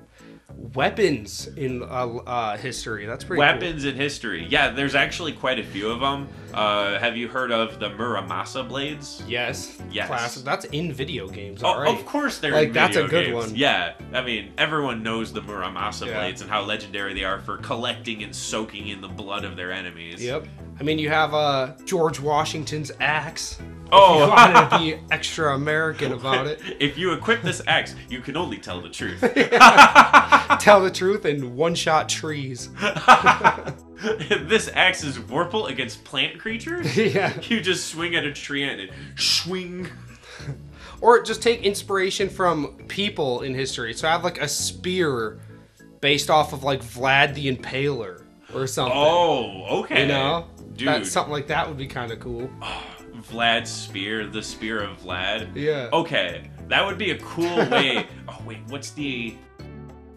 [0.57, 3.07] Weapons in uh, uh, history.
[3.07, 3.41] That's pretty.
[3.41, 4.47] Weapons in history.
[4.49, 6.29] Yeah, there's actually quite a few of them.
[6.55, 9.23] Uh, have you heard of the Muramasa blades?
[9.27, 9.81] Yes.
[9.91, 10.07] Yes.
[10.09, 10.45] Classic.
[10.45, 11.63] That's in video games.
[11.63, 11.89] Oh, right.
[11.99, 13.35] Of course, they're Like, in that's a good games.
[13.47, 13.55] one.
[13.57, 16.15] Yeah, I mean, everyone knows the Muramasa Yeah.
[16.15, 19.73] blades and how legendary they are for collecting and soaking in the blood of their
[19.73, 20.23] enemies.
[20.23, 20.47] Yep.
[20.81, 23.59] I mean, you have uh, George Washington's axe.
[23.93, 24.15] Oh.
[24.15, 26.61] If you wanted to be extra American about it.
[26.81, 29.21] if you equip this axe, you can only tell the truth.
[30.61, 32.71] Tell the truth and one-shot trees.
[34.01, 36.97] this axe is Vorpal against plant creatures.
[36.97, 37.33] yeah.
[37.43, 39.87] You just swing at a tree and it swing.
[41.01, 43.95] Or just take inspiration from people in history.
[43.95, 45.41] So I have like a spear
[46.01, 48.23] based off of like Vlad the Impaler
[48.55, 48.97] or something.
[48.97, 50.03] Oh, okay.
[50.03, 50.47] You know?
[50.81, 50.89] Dude.
[50.89, 52.51] That, something like that would be kind of cool.
[53.31, 55.51] Vlad's spear, the spear of Vlad.
[55.55, 55.89] Yeah.
[55.93, 58.07] Okay, that would be a cool way.
[58.29, 59.37] oh wait, what's the?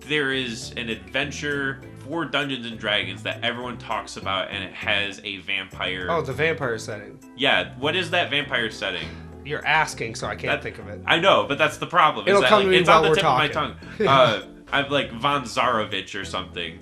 [0.02, 5.22] There is an adventure for Dungeons and Dragons that everyone talks about, and it has
[5.24, 6.08] a vampire.
[6.10, 7.20] Oh, the vampire setting.
[7.38, 7.74] yeah.
[7.80, 9.08] What is that vampire setting?
[9.46, 11.02] You're asking, so I can't That- think of it.
[11.06, 12.28] I know, but that's the problem.
[12.28, 13.76] It'll that, come like, to me it's on while the we're tip of my talking.
[13.98, 14.08] tongue.
[14.08, 16.80] Uh, I've like Von Zarovich or something.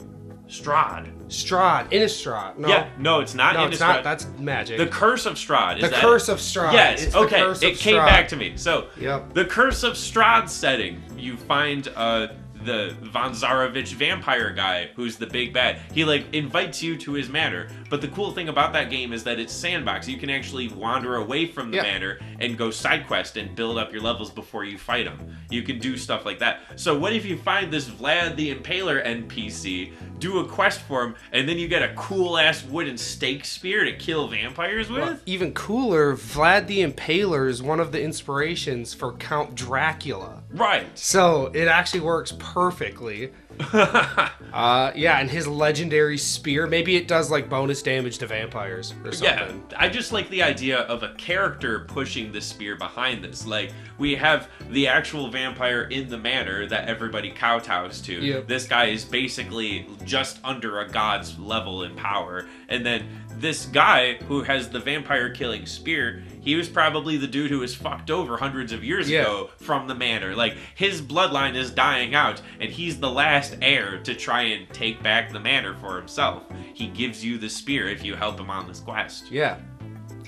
[0.52, 1.10] Strahd.
[1.30, 2.58] Strahd, Innistrad.
[2.58, 3.54] No, Yeah, no, it's not.
[3.56, 3.88] no, it's Innistrad.
[3.88, 4.04] not.
[4.04, 4.78] That's magic.
[4.78, 5.78] the Curse of Strahd.
[5.78, 6.74] Is The that Curse of Strahd.
[6.74, 7.04] Yes.
[7.06, 7.42] It's okay.
[7.42, 8.06] It came Strahd.
[8.06, 8.54] back to me.
[8.58, 9.34] So Yep.
[9.34, 11.02] the Curse of Strahd setting.
[11.18, 12.28] You find uh,
[12.65, 15.80] the Von Zarovich vampire guy, who's the big bad.
[15.93, 17.67] He like invites you to his manor.
[17.89, 20.08] But the cool thing about that game is that it's sandbox.
[20.08, 21.84] You can actually wander away from the Yeah.
[21.84, 25.17] manor and go side quest and build up your levels before you fight him.
[25.50, 26.62] You can do stuff like that.
[26.76, 31.15] So what if you find this Vlad the Impaler NPC, do a quest for him,
[31.32, 35.02] and then you get a cool ass wooden stake spear to kill vampires with?
[35.02, 40.40] Well, even cooler, Vlad the Impaler is one of the inspirations for Count Dracula.
[40.54, 40.98] Right.
[40.98, 43.32] So it actually works perfectly.
[44.52, 49.14] Uh, yeah, and his legendary spear, maybe it does like bonus damage to vampires or
[49.14, 49.64] something.
[49.72, 49.78] Yeah.
[49.78, 53.48] I just like the idea of a character pushing the spear behind this.
[53.48, 58.14] Like, we have the actual vampire in the manor that everybody kowtows to.
[58.14, 58.48] Yep.
[58.48, 62.46] This guy is basically just under a god's level in power.
[62.68, 63.08] And then
[63.41, 67.75] this guy who has the vampire killing spear, he was probably the dude who was
[67.75, 69.21] fucked over hundreds of years Yeah.
[69.21, 70.36] ago from the manor.
[70.36, 75.01] Like, his bloodline is dying out, and he's the last heir to try and take
[75.04, 76.43] back the manor for himself.
[76.73, 79.32] He gives you the spear if you help him on this quest.
[79.32, 79.58] Yeah.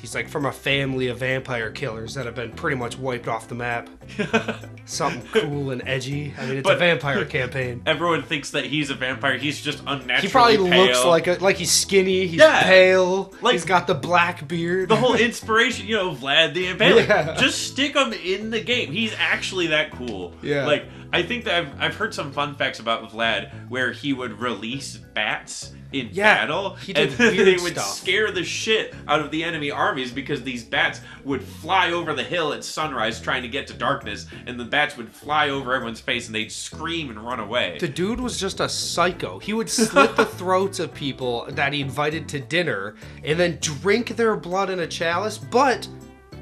[0.04, 3.48] He's like from a family of vampire killers that have been pretty much wiped off
[3.48, 3.89] the map.
[4.86, 6.34] Something cool and edgy.
[6.38, 7.82] I mean, it's a vampire campaign.
[7.86, 9.38] Everyone thinks that he's a vampire.
[9.38, 10.86] He's just unnaturally He probably pale.
[10.88, 12.28] looks like a, like he's skinny.
[12.28, 12.63] He's Yeah.
[12.63, 13.34] pale.
[13.42, 14.89] Like- he's got the black beard.
[14.89, 17.08] the whole inspiration, you know, Vlad the Impaler.
[17.08, 17.38] Yeah.
[17.39, 18.92] Just stick him in the game.
[18.92, 20.34] He's actually that cool.
[20.42, 20.66] Yeah.
[20.66, 24.39] Like, I think that I've, I've heard some fun facts about Vlad where he would
[24.39, 27.86] release bats in Yeah, battle he did and they would stuff.
[27.86, 32.23] scare the shit out of the enemy armies because these bats would fly over the
[32.23, 36.02] hill at sunrise trying to get to darkness and the bats would fly over everyone's
[36.02, 37.77] face and they'd scream and run away.
[37.79, 39.38] The dude was just a psycho.
[39.38, 44.15] He would slit the throats of people that he invited to dinner and then drink
[44.15, 45.88] their blood in a chalice, but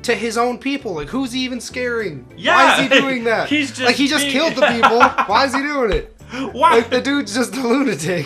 [0.03, 0.93] to his own people.
[0.93, 2.25] Like, who's he even scaring?
[2.43, 3.49] Why is he doing that?
[3.49, 4.99] he's just like he just being- killed the people.
[5.25, 6.15] Why is he doing it?
[6.53, 6.75] Why?
[6.77, 8.25] Like the dude's just a lunatic.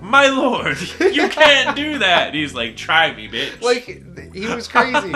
[0.00, 2.28] My lord, you can't do that.
[2.28, 3.62] And he's like, try me, bitch.
[3.62, 5.12] like he was crazy.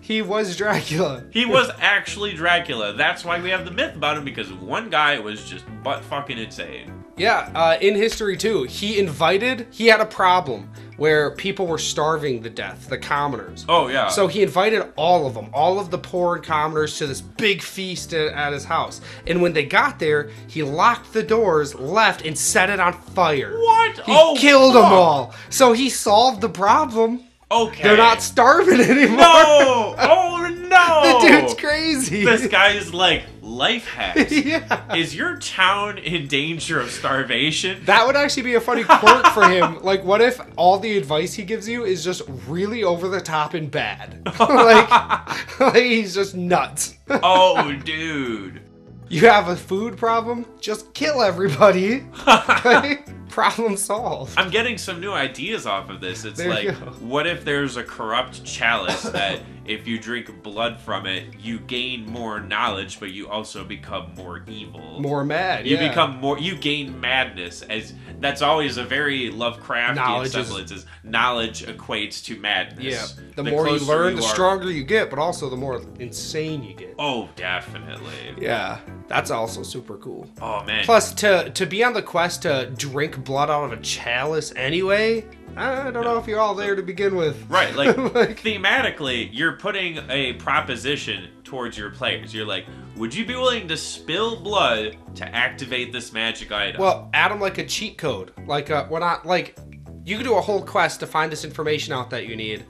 [0.00, 1.24] he was Dracula.
[1.30, 2.94] He was actually Dracula.
[2.94, 6.38] That's why we have the myth about him because one guy was just butt fucking
[6.38, 6.97] insane.
[7.18, 9.66] Yeah, uh, in history too, he invited.
[9.70, 13.64] He had a problem where people were starving to death, the commoners.
[13.68, 14.08] Oh yeah.
[14.08, 17.62] So he invited all of them, all of the poor and commoners, to this big
[17.62, 19.00] feast at, his house.
[19.26, 23.56] And when they got there, he locked the doors, left, and set it on fire.
[23.56, 23.96] what?
[24.00, 25.34] He oh, killed them all.
[25.50, 27.22] So he solved the problem.
[27.50, 27.82] Okay.
[27.82, 29.18] They're not starving anymore.
[29.18, 29.94] No.
[30.10, 30.37] Oh
[30.68, 31.20] no.
[31.20, 32.24] the dude's crazy.
[32.24, 34.32] This guy's like life hacks.
[34.32, 34.94] yeah.
[34.94, 37.84] Is your town in danger of starvation?
[37.84, 39.78] That would actually be a funny quirk for him.
[39.88, 43.54] Like, what if all the advice he gives you is just really over the top
[43.54, 44.20] and bad?
[44.38, 46.94] like, like, he's just nuts.
[47.08, 48.60] oh, dude.
[49.08, 50.44] You have a food problem?
[50.60, 52.04] Just kill everybody.
[52.26, 54.34] Like, problem solved.
[54.36, 56.24] I'm getting some new ideas off of this.
[56.24, 61.06] It's There like, what if there's a corrupt chalice that if you drink blood from
[61.06, 65.00] it, you gain more knowledge, but you also become more evil?
[65.00, 65.66] More mad.
[65.66, 65.88] You yeah.
[65.88, 66.38] become more.
[66.38, 70.70] You gain madness, as that's always a very Lovecraftian Knowledge is- semblance.
[70.72, 72.84] Is knowledge equates to madness.
[72.84, 73.24] Yeah.
[73.36, 76.74] The, more you learn, the are- stronger you get, but also the more insane you
[76.74, 76.94] get.
[76.98, 78.12] Oh, definitely.
[78.38, 78.78] Yeah.
[79.06, 80.28] That's also super cool.
[80.40, 80.84] Oh man.
[80.84, 85.24] Plus, to to be on the quest to drink blood out of a chalice anyway,
[85.56, 87.48] I don't know if you're all there to begin with.
[87.48, 92.32] Right, like, Like- thematically, you're putting a proposition towards your players.
[92.32, 96.80] You're like, would you be willing to spill blood to activate this magic item?
[96.80, 98.32] Well, add them like a cheat code.
[98.46, 99.58] Like, uh, we're not like
[100.04, 102.64] you can do a whole quest to find this information out that you need,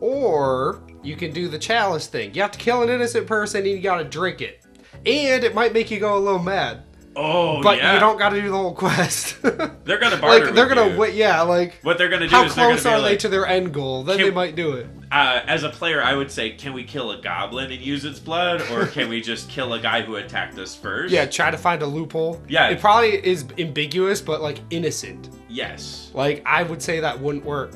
[0.00, 2.34] or you can do the chalice thing.
[2.34, 4.64] You have to kill an innocent person and you gotta drink it,
[5.06, 6.82] and it might make you go a little mad.
[7.16, 7.94] Oh, But yeah.
[7.94, 9.40] you don't gotta do the whole quest.
[9.42, 10.46] They're gonna barter.
[10.46, 10.98] like they're gonna you.
[10.98, 11.14] wait.
[11.14, 13.46] Yeah, like What they're gonna do how is they're gonna close are they to their
[13.46, 14.02] end goal?
[14.04, 14.86] Then they might do it.
[15.12, 18.18] uh, as a player, I would say, can we kill a goblin and use its
[18.18, 21.12] blood, or can we just kill a guy who attacked us first?
[21.12, 22.42] Yeah, try to find a loophole.
[22.48, 22.68] Yeah.
[22.70, 25.28] it probably is ambiguous, but like innocent.
[25.48, 26.10] Yes.
[26.14, 27.72] Like I would say that wouldn't work.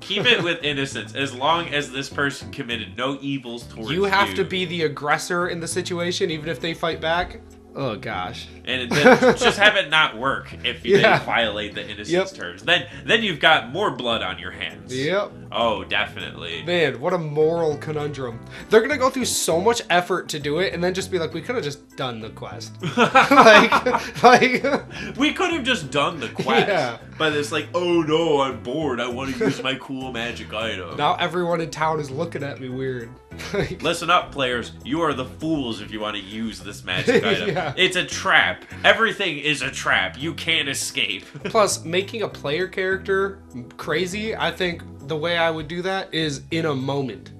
[0.00, 3.98] Keep it with innocence, as long as this person committed no evils towards you.
[3.98, 7.40] You have to be the aggressor in the situation, even if they fight back.
[7.74, 8.46] Oh gosh.
[8.64, 11.18] and then just have it not work if you Yeah.
[11.18, 12.30] they violate the innocence Yep.
[12.32, 12.62] terms.
[12.64, 14.94] Then then you've got more blood on your hands.
[14.96, 15.32] Yep.
[15.52, 16.62] Oh, definitely.
[16.64, 18.40] Man, what a moral conundrum.
[18.70, 21.34] They're gonna go through so much effort to do it, and then just be like,
[21.34, 22.72] we could have just done the quest.
[22.96, 25.16] like, like.
[25.16, 26.98] We could have just done the quest, Yeah.
[27.18, 29.00] but it's like, oh no, I'm bored.
[29.00, 30.96] I want to use my cool magic item.
[30.96, 33.10] Now everyone in town is looking at me weird.
[33.80, 34.72] Listen up, players.
[34.84, 37.48] You are the fools if you want to use this magic item.
[37.48, 37.72] Yeah.
[37.76, 38.64] It's a trap.
[38.84, 40.18] Everything is a trap.
[40.18, 41.24] You can't escape.
[41.44, 43.38] Plus, making a player character
[43.78, 44.82] crazy, I think
[45.12, 47.32] the way I would do that is in a moment.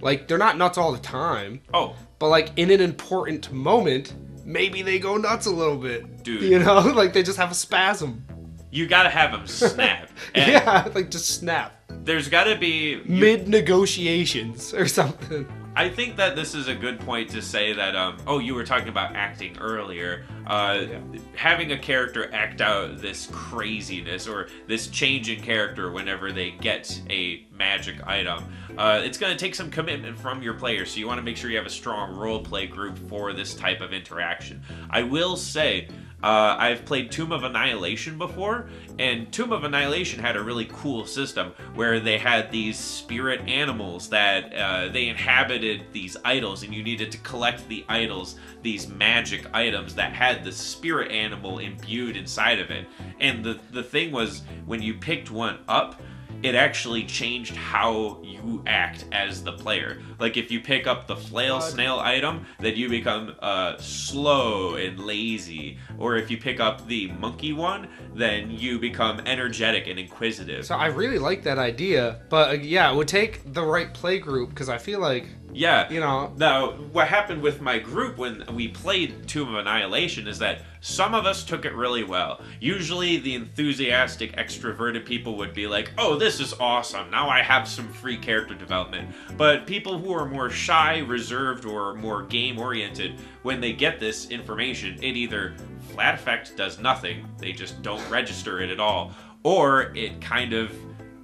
[0.00, 4.14] Like, they're not nuts all the time, oh, but like in an important moment,
[4.44, 6.24] maybe they go nuts a little bit.
[6.24, 6.42] Dude.
[6.42, 8.24] You know, like they just have a spasm.
[8.72, 10.10] you gotta have them snap.
[10.34, 11.72] Yeah, like just snap.
[12.02, 13.00] There's gotta be.
[13.04, 15.46] Mid negotiations or something.
[15.76, 17.94] I think that this is a good point to say that.
[17.94, 20.24] Um, oh, you were talking about acting earlier.
[20.46, 20.86] Uh,
[21.36, 27.00] Having a character act out this craziness or this change in character whenever they get
[27.08, 28.44] a magic item,
[28.76, 30.90] uh, it's going to take some commitment from your players.
[30.90, 33.54] So you want to make sure you have a strong role play group for this
[33.54, 34.62] type of interaction.
[34.90, 35.88] I will say.
[36.22, 38.68] Uh, I've played Tomb of Annihilation before,
[38.98, 44.08] and Tomb of Annihilation had a really cool system where they had these spirit animals
[44.10, 49.46] that uh, they inhabited these idols, and you needed to collect the idols, these magic
[49.54, 52.86] items that had the spirit animal imbued inside of it.
[53.20, 56.00] And the the thing was, when you picked one up,
[56.42, 60.00] it actually changed how you act as the player.
[60.18, 61.70] Like if you pick up the flail God.
[61.70, 65.78] snail item, then you become uh, slow and lazy.
[65.98, 70.66] Or if you pick up the monkey one, then you become energetic and inquisitive.
[70.66, 74.18] So I really like that idea, but uh, yeah, it would take the right play
[74.18, 75.90] group because I feel like yeah.
[75.90, 80.38] you know Now, what happened with my group when we played Tomb of Annihilation is
[80.38, 82.40] that some of us took it really well.
[82.58, 87.10] Usually, the enthusiastic, extroverted people would be like, oh, this is awesome.
[87.10, 89.14] Now I have some free character development.
[89.36, 94.30] But people who are more shy, reserved, or more game oriented, when they get this
[94.30, 95.54] information, it either
[95.90, 100.72] flat effect does nothing, they just don't register it at all, or it kind of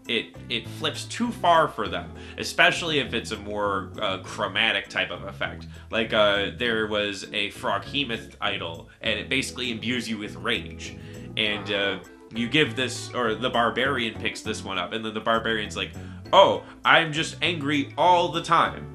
[0.08, 5.10] it it flips too far for them, especially if it's a more uh, chromatic type
[5.10, 5.66] of effect.
[5.90, 10.96] Like uh, there was a Froghemoth idol, and it basically imbues you with rage,
[11.36, 11.98] and uh,
[12.34, 15.92] you give this or the barbarian picks this one up, and then the barbarian's like,
[16.32, 18.92] "Oh, I'm just angry all the time."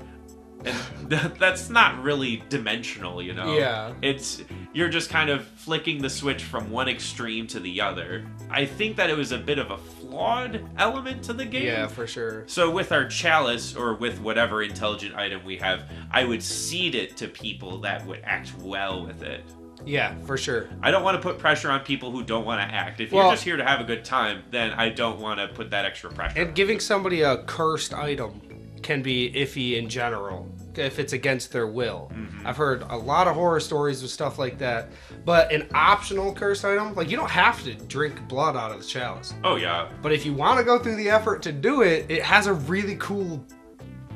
[0.65, 3.93] And th- that's not really dimensional you know Yeah.
[4.01, 4.43] it's
[4.73, 8.95] you're just kind of flicking the switch from one extreme to the other i think
[8.97, 12.43] that it was a bit of a flawed element to the game Yeah, for sure.
[12.47, 17.17] so with our chalice or with whatever intelligent item we have i would seed it
[17.17, 19.43] to people that would act well with it
[19.85, 20.69] Yeah, for sure.
[20.83, 22.99] I don't want to put pressure on people who don't want to act.
[23.01, 25.47] If Well- you're just here to have a good time, then I don't want to
[25.47, 26.39] put that extra pressure.
[26.39, 28.41] And giving somebody a cursed item
[28.81, 32.11] can be iffy in general if it's against their will.
[32.13, 32.47] Mm-hmm.
[32.47, 34.89] I've heard a lot of horror stories with stuff like that.
[35.25, 38.85] But an optional curse item, like you don't have to drink blood out of the
[38.85, 39.33] chalice.
[39.43, 42.23] oh yeah, But if you want to go through the effort to do it, it
[42.23, 43.45] has a really cool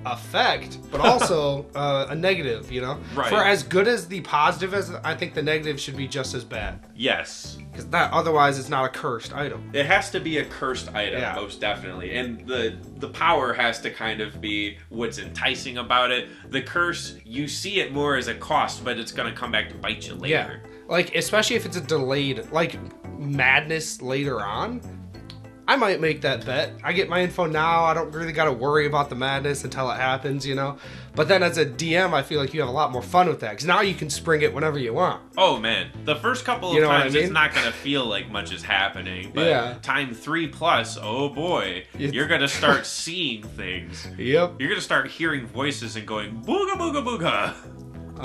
[0.05, 2.97] effect, but also uh, a negative, you know?
[3.15, 3.29] Right.
[3.29, 6.43] For as good as the positive as I think the negative should be just as
[6.43, 6.79] bad.
[6.95, 7.57] yes.
[7.71, 9.69] Because that otherwise it's not a cursed item.
[9.73, 11.35] It has to be a cursed item, Yeah.
[11.35, 16.29] most definitely, and the the power has to kind of be what's enticing about it.
[16.51, 19.75] The curse, you see it more as a cost, but it's gonna come back to
[19.75, 20.61] bite you later.
[20.63, 20.69] Yeah.
[20.87, 22.77] Like especially if it's a delayed like
[23.19, 24.79] madness later on.
[25.75, 26.71] I might make that bet.
[26.85, 27.83] I get my info now.
[27.83, 30.77] I don't really got to worry about the madness until it happens, you know.
[31.15, 33.41] But then as a DM, I feel like you have a lot more fun with
[33.41, 35.21] that because now you can spring it whenever you want.
[35.37, 38.05] Oh man, the first couple of You know what I times it's not gonna feel
[38.05, 39.75] like much is happening, but Yeah.
[39.81, 44.07] time three plus, oh boy, It's- you're gonna start seeing things.
[44.17, 44.53] Yep.
[44.59, 47.53] You're gonna start hearing voices and going booga booga booga.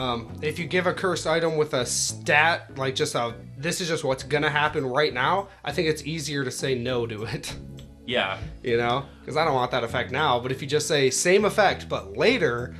[0.00, 3.88] Um, if you give a cursed item with a stat, like just a this is
[3.88, 7.54] just what's gonna happen right now, I think it's easier to say no to it.
[8.06, 10.40] Yeah, you know, because I don't want that effect now.
[10.40, 12.74] But if you just say same effect but later,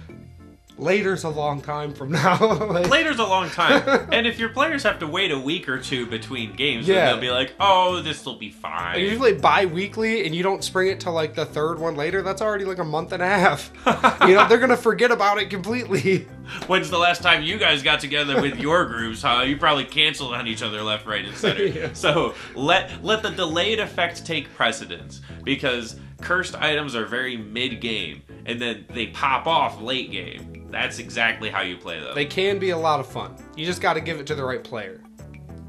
[0.80, 2.38] later's a long time from now.
[2.70, 5.78] Like, later's a long time, and if your players have to wait a week or
[5.80, 7.06] two between games, then Yeah.
[7.06, 10.88] they'll be like, "Oh, this will be fine." And usually bi-weekly and you don't spring
[10.88, 13.70] it till like the third one later that's already like a month and a half
[14.28, 16.26] you know they're gonna forget about it completely
[16.66, 19.22] When's the last time you guys got together with your groups?
[19.22, 19.42] Huh?
[19.42, 21.64] You probably canceled on each other left, right, and center.
[21.64, 21.92] Yeah.
[21.92, 28.22] So let let the delayed effect take precedence because cursed items are very mid game,
[28.46, 30.68] and then they pop off late game.
[30.70, 32.14] That's exactly how you play them.
[32.14, 34.44] they can be a lot of fun you just got to give it to the
[34.44, 35.00] right player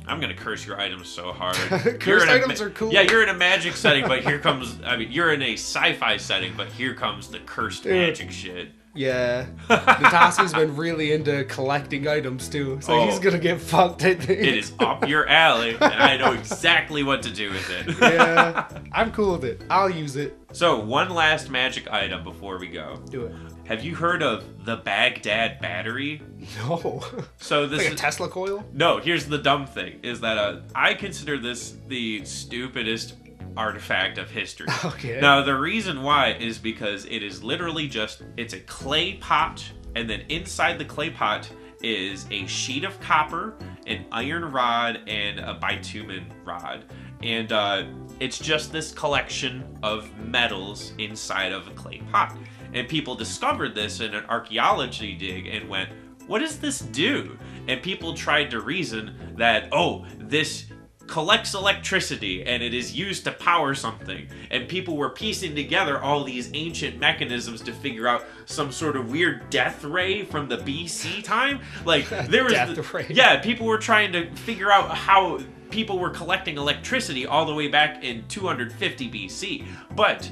[0.08, 1.56] I'm gonna curse your items so hard.
[2.00, 2.92] Cursed You're in a items ma- are cool.
[2.92, 4.78] Yeah, you're in a magic setting, but here comes.
[4.84, 7.94] I mean, you're in a sci-fi setting, but here comes the cursed Dude.
[7.94, 8.70] magic shit.
[8.94, 13.06] Yeah Natasi's been really into collecting items too so Oh.
[13.06, 17.04] he's gonna get fucked I think It is up your alley, and I know exactly
[17.04, 17.96] what to do with it.
[18.02, 22.68] yeah I'm cool with it I'll use it So, one last magic item before we
[22.68, 23.02] go.
[23.10, 23.34] do it
[23.66, 26.22] Have you heard of the Baghdad battery?
[26.58, 27.02] no
[27.38, 28.98] So this like a is Tesla coil no.
[29.00, 33.16] Here's the dumb thing: is that uh, I consider this the stupidest
[33.58, 34.68] artifact of history.
[34.84, 35.20] Okay.
[35.22, 39.64] Now the reason why is because it is literally just it's a clay pot,
[39.96, 41.50] and then inside the clay pot
[41.84, 43.56] is a sheet of copper,
[43.88, 46.86] an iron rod, and a bitumen rod.
[47.24, 47.86] And uh,
[48.20, 52.38] it's just this collection of metals inside of a clay pot.
[52.74, 55.90] And people discovered this in an archaeology dig and went,
[56.28, 57.38] What does this do?
[57.68, 60.66] And people tried to reason that, oh, this
[61.12, 64.26] collects electricity and it is used to power something.
[64.50, 69.12] And people were piecing together all these ancient mechanisms to figure out some sort of
[69.12, 71.60] weird death ray from the BC time.
[71.84, 73.08] Like there was Death the- ray.
[73.10, 75.40] Yeah, people were trying to figure out how
[75.70, 79.66] people were collecting electricity all the way back in 250 BC.
[79.94, 80.32] But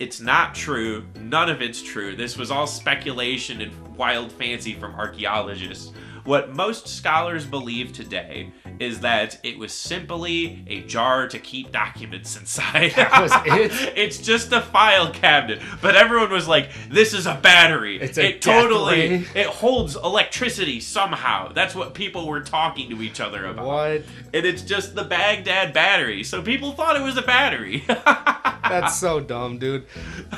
[0.00, 1.06] it's not true.
[1.20, 2.16] None of it's true.
[2.16, 5.92] This was all speculation and wild fancy from archaeologists.
[6.26, 8.50] What most scholars believe today
[8.80, 12.92] is that it was simply a jar to keep documents inside.
[12.96, 13.92] That was it?
[13.96, 15.62] it's just a file cabinet.
[15.80, 18.00] But everyone was like, this is a battery.
[18.00, 19.26] It's a it totally ray.
[19.36, 21.52] it holds electricity somehow.
[21.52, 23.66] That's what people were talking to each other about.
[23.66, 24.02] what
[24.34, 26.24] And it's just the Baghdad battery.
[26.24, 27.84] So people thought it was a battery.
[28.68, 29.86] That's so dumb, dude.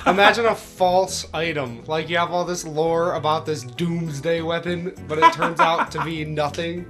[0.06, 1.84] Imagine a false item.
[1.86, 6.04] Like you have all this lore about this doomsday weapon, but it turns out to
[6.04, 6.86] be nothing.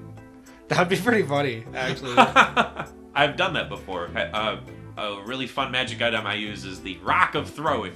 [0.68, 2.16] That'd be pretty funny, actually.
[3.14, 4.10] I've done that before.
[4.16, 4.58] Uh,
[4.96, 7.92] a really fun magic item I use is the Rock of Throwing.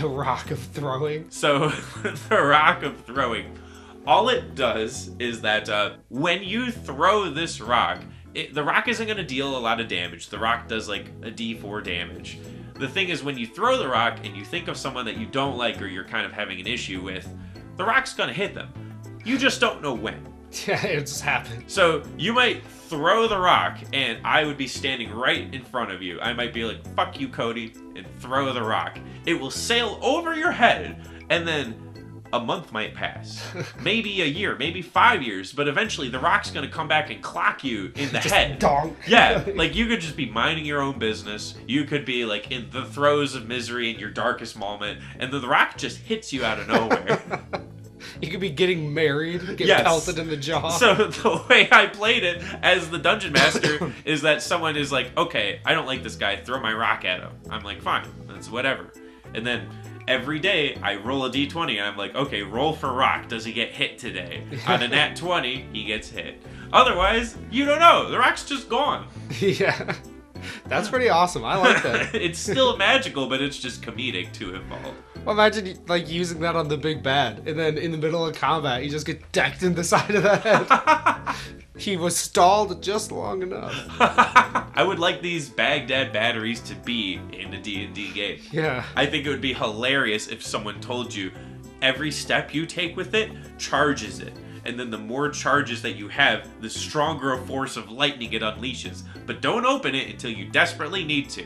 [0.00, 1.30] the rock of throwing.
[1.30, 1.68] So,
[2.28, 3.56] the Rock of Throwing,
[4.06, 8.02] all it does is that uh, when you throw this rock,
[8.34, 10.28] it, the rock isn't going to deal a lot of damage.
[10.28, 12.38] The rock does like a d4 damage.
[12.78, 15.26] The thing is, when you throw the rock and you think of someone that you
[15.26, 17.28] don't like or you're kind of having an issue with,
[17.76, 18.68] the rock's gonna hit them.
[19.24, 20.32] You just don't know when.
[20.66, 21.64] Yeah, it just happened.
[21.66, 26.00] So you might throw the rock, and I would be standing right in front of
[26.00, 26.20] you.
[26.20, 28.98] I might be like, fuck you, Kody, and throw the rock.
[29.26, 31.85] It will sail over your head, and then
[32.36, 33.42] a month might pass.
[33.82, 37.64] maybe a year, maybe five years, but eventually the rock's gonna come back and clock
[37.64, 38.58] you in the head.
[38.58, 38.96] Donk.
[39.06, 41.54] Yeah, like you could just be minding your own business.
[41.66, 45.40] You could be like in the throes of misery in your darkest moment, and then
[45.40, 47.20] the rock just hits you out of nowhere.
[48.22, 49.82] You could be getting married, get Yes.
[49.82, 50.68] pelted in the jaw.
[50.78, 55.10] So the way I played it as the dungeon master is that someone is like,
[55.18, 57.32] okay, I don't like this guy, throw my rock at him.
[57.50, 58.92] I'm like, fine, that's whatever.
[59.34, 59.68] And then
[60.08, 63.28] every day I roll a d20 and I'm like, okay, roll for rock.
[63.28, 64.44] Does he get hit today?
[64.66, 66.42] On a nat 20, he gets hit.
[66.72, 68.10] Otherwise, you don't know.
[68.10, 69.06] The rock's just gone.
[69.40, 69.94] yeah.
[70.68, 71.44] That's pretty awesome.
[71.44, 72.14] I like that.
[72.14, 74.94] it's still magical, but it's just comedic to involve.
[75.24, 78.36] Well, imagine like using that on the big bad, and then in the middle of
[78.36, 81.36] combat, you just get decked in the side of the head.
[81.76, 83.74] He was stalled just long enough.
[84.00, 88.40] I would like these Baghdad batteries to be in a D&D game.
[88.50, 88.84] Yeah.
[88.94, 91.30] I think it would be hilarious if someone told you
[91.82, 94.32] every step you take with it charges it.
[94.64, 98.42] And then the more charges that you have, the stronger a force of lightning it
[98.42, 99.02] unleashes.
[99.24, 101.44] But don't open it until you desperately need to.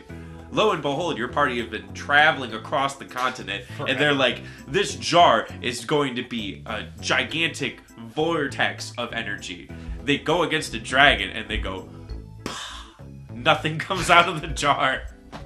[0.52, 4.96] Lo and behold, your party have been traveling across the continent, and they're like, this
[4.96, 9.68] jar is going to be a gigantic vortex of energy.
[10.04, 11.88] They go against a dragon, and they go,
[13.32, 15.02] nothing comes out of the jar.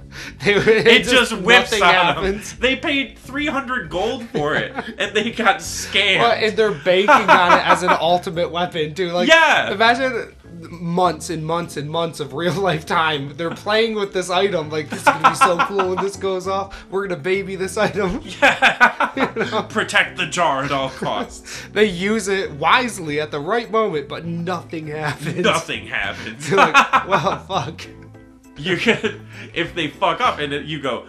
[0.41, 2.51] it, It just whips on happens.
[2.51, 2.59] them.
[2.61, 6.19] They paid 300 gold for it, and they got scammed.
[6.19, 9.09] Well, and they're banking on it as an ultimate weapon too.
[9.11, 9.71] Like, Yeah.
[9.71, 10.33] imagine
[10.71, 13.35] months and months and months of real life time.
[13.37, 14.69] They're playing with this item.
[14.69, 16.85] Like, this is gonna be so cool when this goes off.
[16.89, 18.21] We're gonna baby this item.
[18.41, 19.61] Yeah.
[19.69, 21.67] Protect the jar at all costs.
[21.71, 25.37] They use it wisely at the right moment, but nothing happens.
[25.39, 26.49] Nothing happens.
[26.49, 27.81] They're like, well, fuck.
[28.57, 29.21] you could,
[29.53, 31.07] if they fuck up, and you go,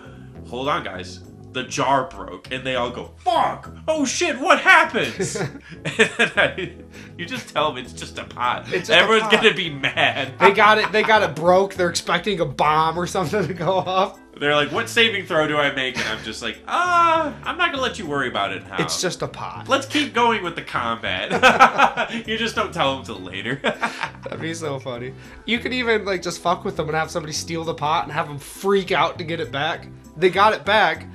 [0.48, 1.20] hold on, guys.
[1.56, 3.74] The jar broke, and they all go, "Fuck!
[3.88, 4.38] Oh shit!
[4.38, 6.74] What happens?" and I-
[7.16, 8.64] you just tell them it's just a pot.
[8.68, 9.42] It's just a Everyone's pot.
[9.42, 10.38] gonna be mad.
[10.38, 10.92] They got it.
[10.92, 11.72] They got it broke.
[11.72, 14.20] They're expecting a bomb or something to go off.
[14.38, 17.70] They're like, "What saving throw do I make?" And I'm just like, "Ah, I'm not
[17.70, 19.66] gonna let you worry about it now." It's just a pot.
[19.66, 22.12] Let's keep going with the combat.
[22.28, 23.54] you just don't tell them till later.
[23.62, 25.14] That'd be so funny.
[25.46, 28.12] You could even like just fuck with them and have somebody steal the pot and
[28.12, 29.88] have them freak out to get it back.
[30.18, 31.06] They got it back,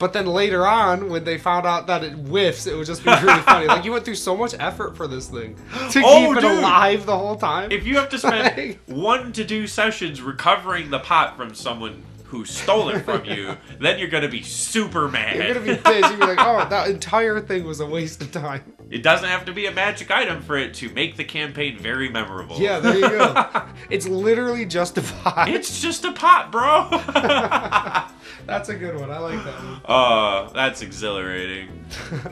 [0.00, 3.10] but then later on, when they found out that it whiffs, it would just be
[3.22, 3.66] really funny.
[3.68, 5.54] Like you went through so much effort for this thing
[5.92, 6.58] to Oh, keep it dude.
[6.58, 7.70] alive the whole time.
[7.70, 12.02] if you have to spend Like- one to two sessions recovering the pot from someone
[12.24, 15.36] who stole it from you, then you're gonna be super mad.
[15.36, 16.10] You're gonna be pissed.
[16.10, 18.62] You're like, oh, that entire thing was a waste of time.
[18.90, 22.08] It doesn't have to be a magic item for it to make the campaign very
[22.08, 22.58] memorable.
[22.58, 23.64] Yeah, there you go.
[23.90, 25.48] it's literally just a pot.
[25.48, 26.88] It's just a pot, bro.
[28.46, 29.12] That's a good one.
[29.12, 29.80] I like that one.
[29.84, 31.84] Oh, that's exhilarating.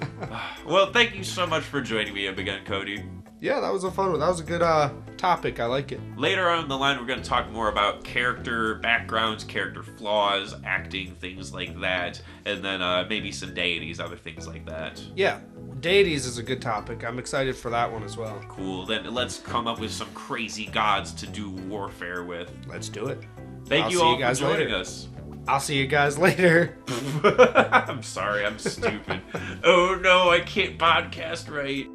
[0.67, 3.07] well, thank you so much for joining me up again, Kody.
[3.41, 4.21] Yeah, that was a fun one.
[4.21, 5.61] That was a good uh topic.
[5.61, 6.01] I like it.
[6.17, 10.55] Later on in the line, we're going to talk more about character backgrounds, character flaws,
[10.65, 15.03] acting, things like that, and then uh, maybe some deities, other things like that.
[15.15, 15.41] Yeah,
[15.81, 17.05] deities is a good topic.
[17.05, 18.41] I'm excited for that one as well.
[18.49, 18.87] Cool.
[18.87, 22.51] Then let's come up with some crazy gods to do warfare with.
[22.67, 23.25] Let's do it.
[23.67, 24.77] Thank I'll you all you guys for joining later.
[24.81, 25.09] us.
[25.47, 26.77] I'll see you guys later.
[27.25, 29.23] I'm sorry, I'm stupid.
[29.65, 31.89] oh no, I can't podcast right.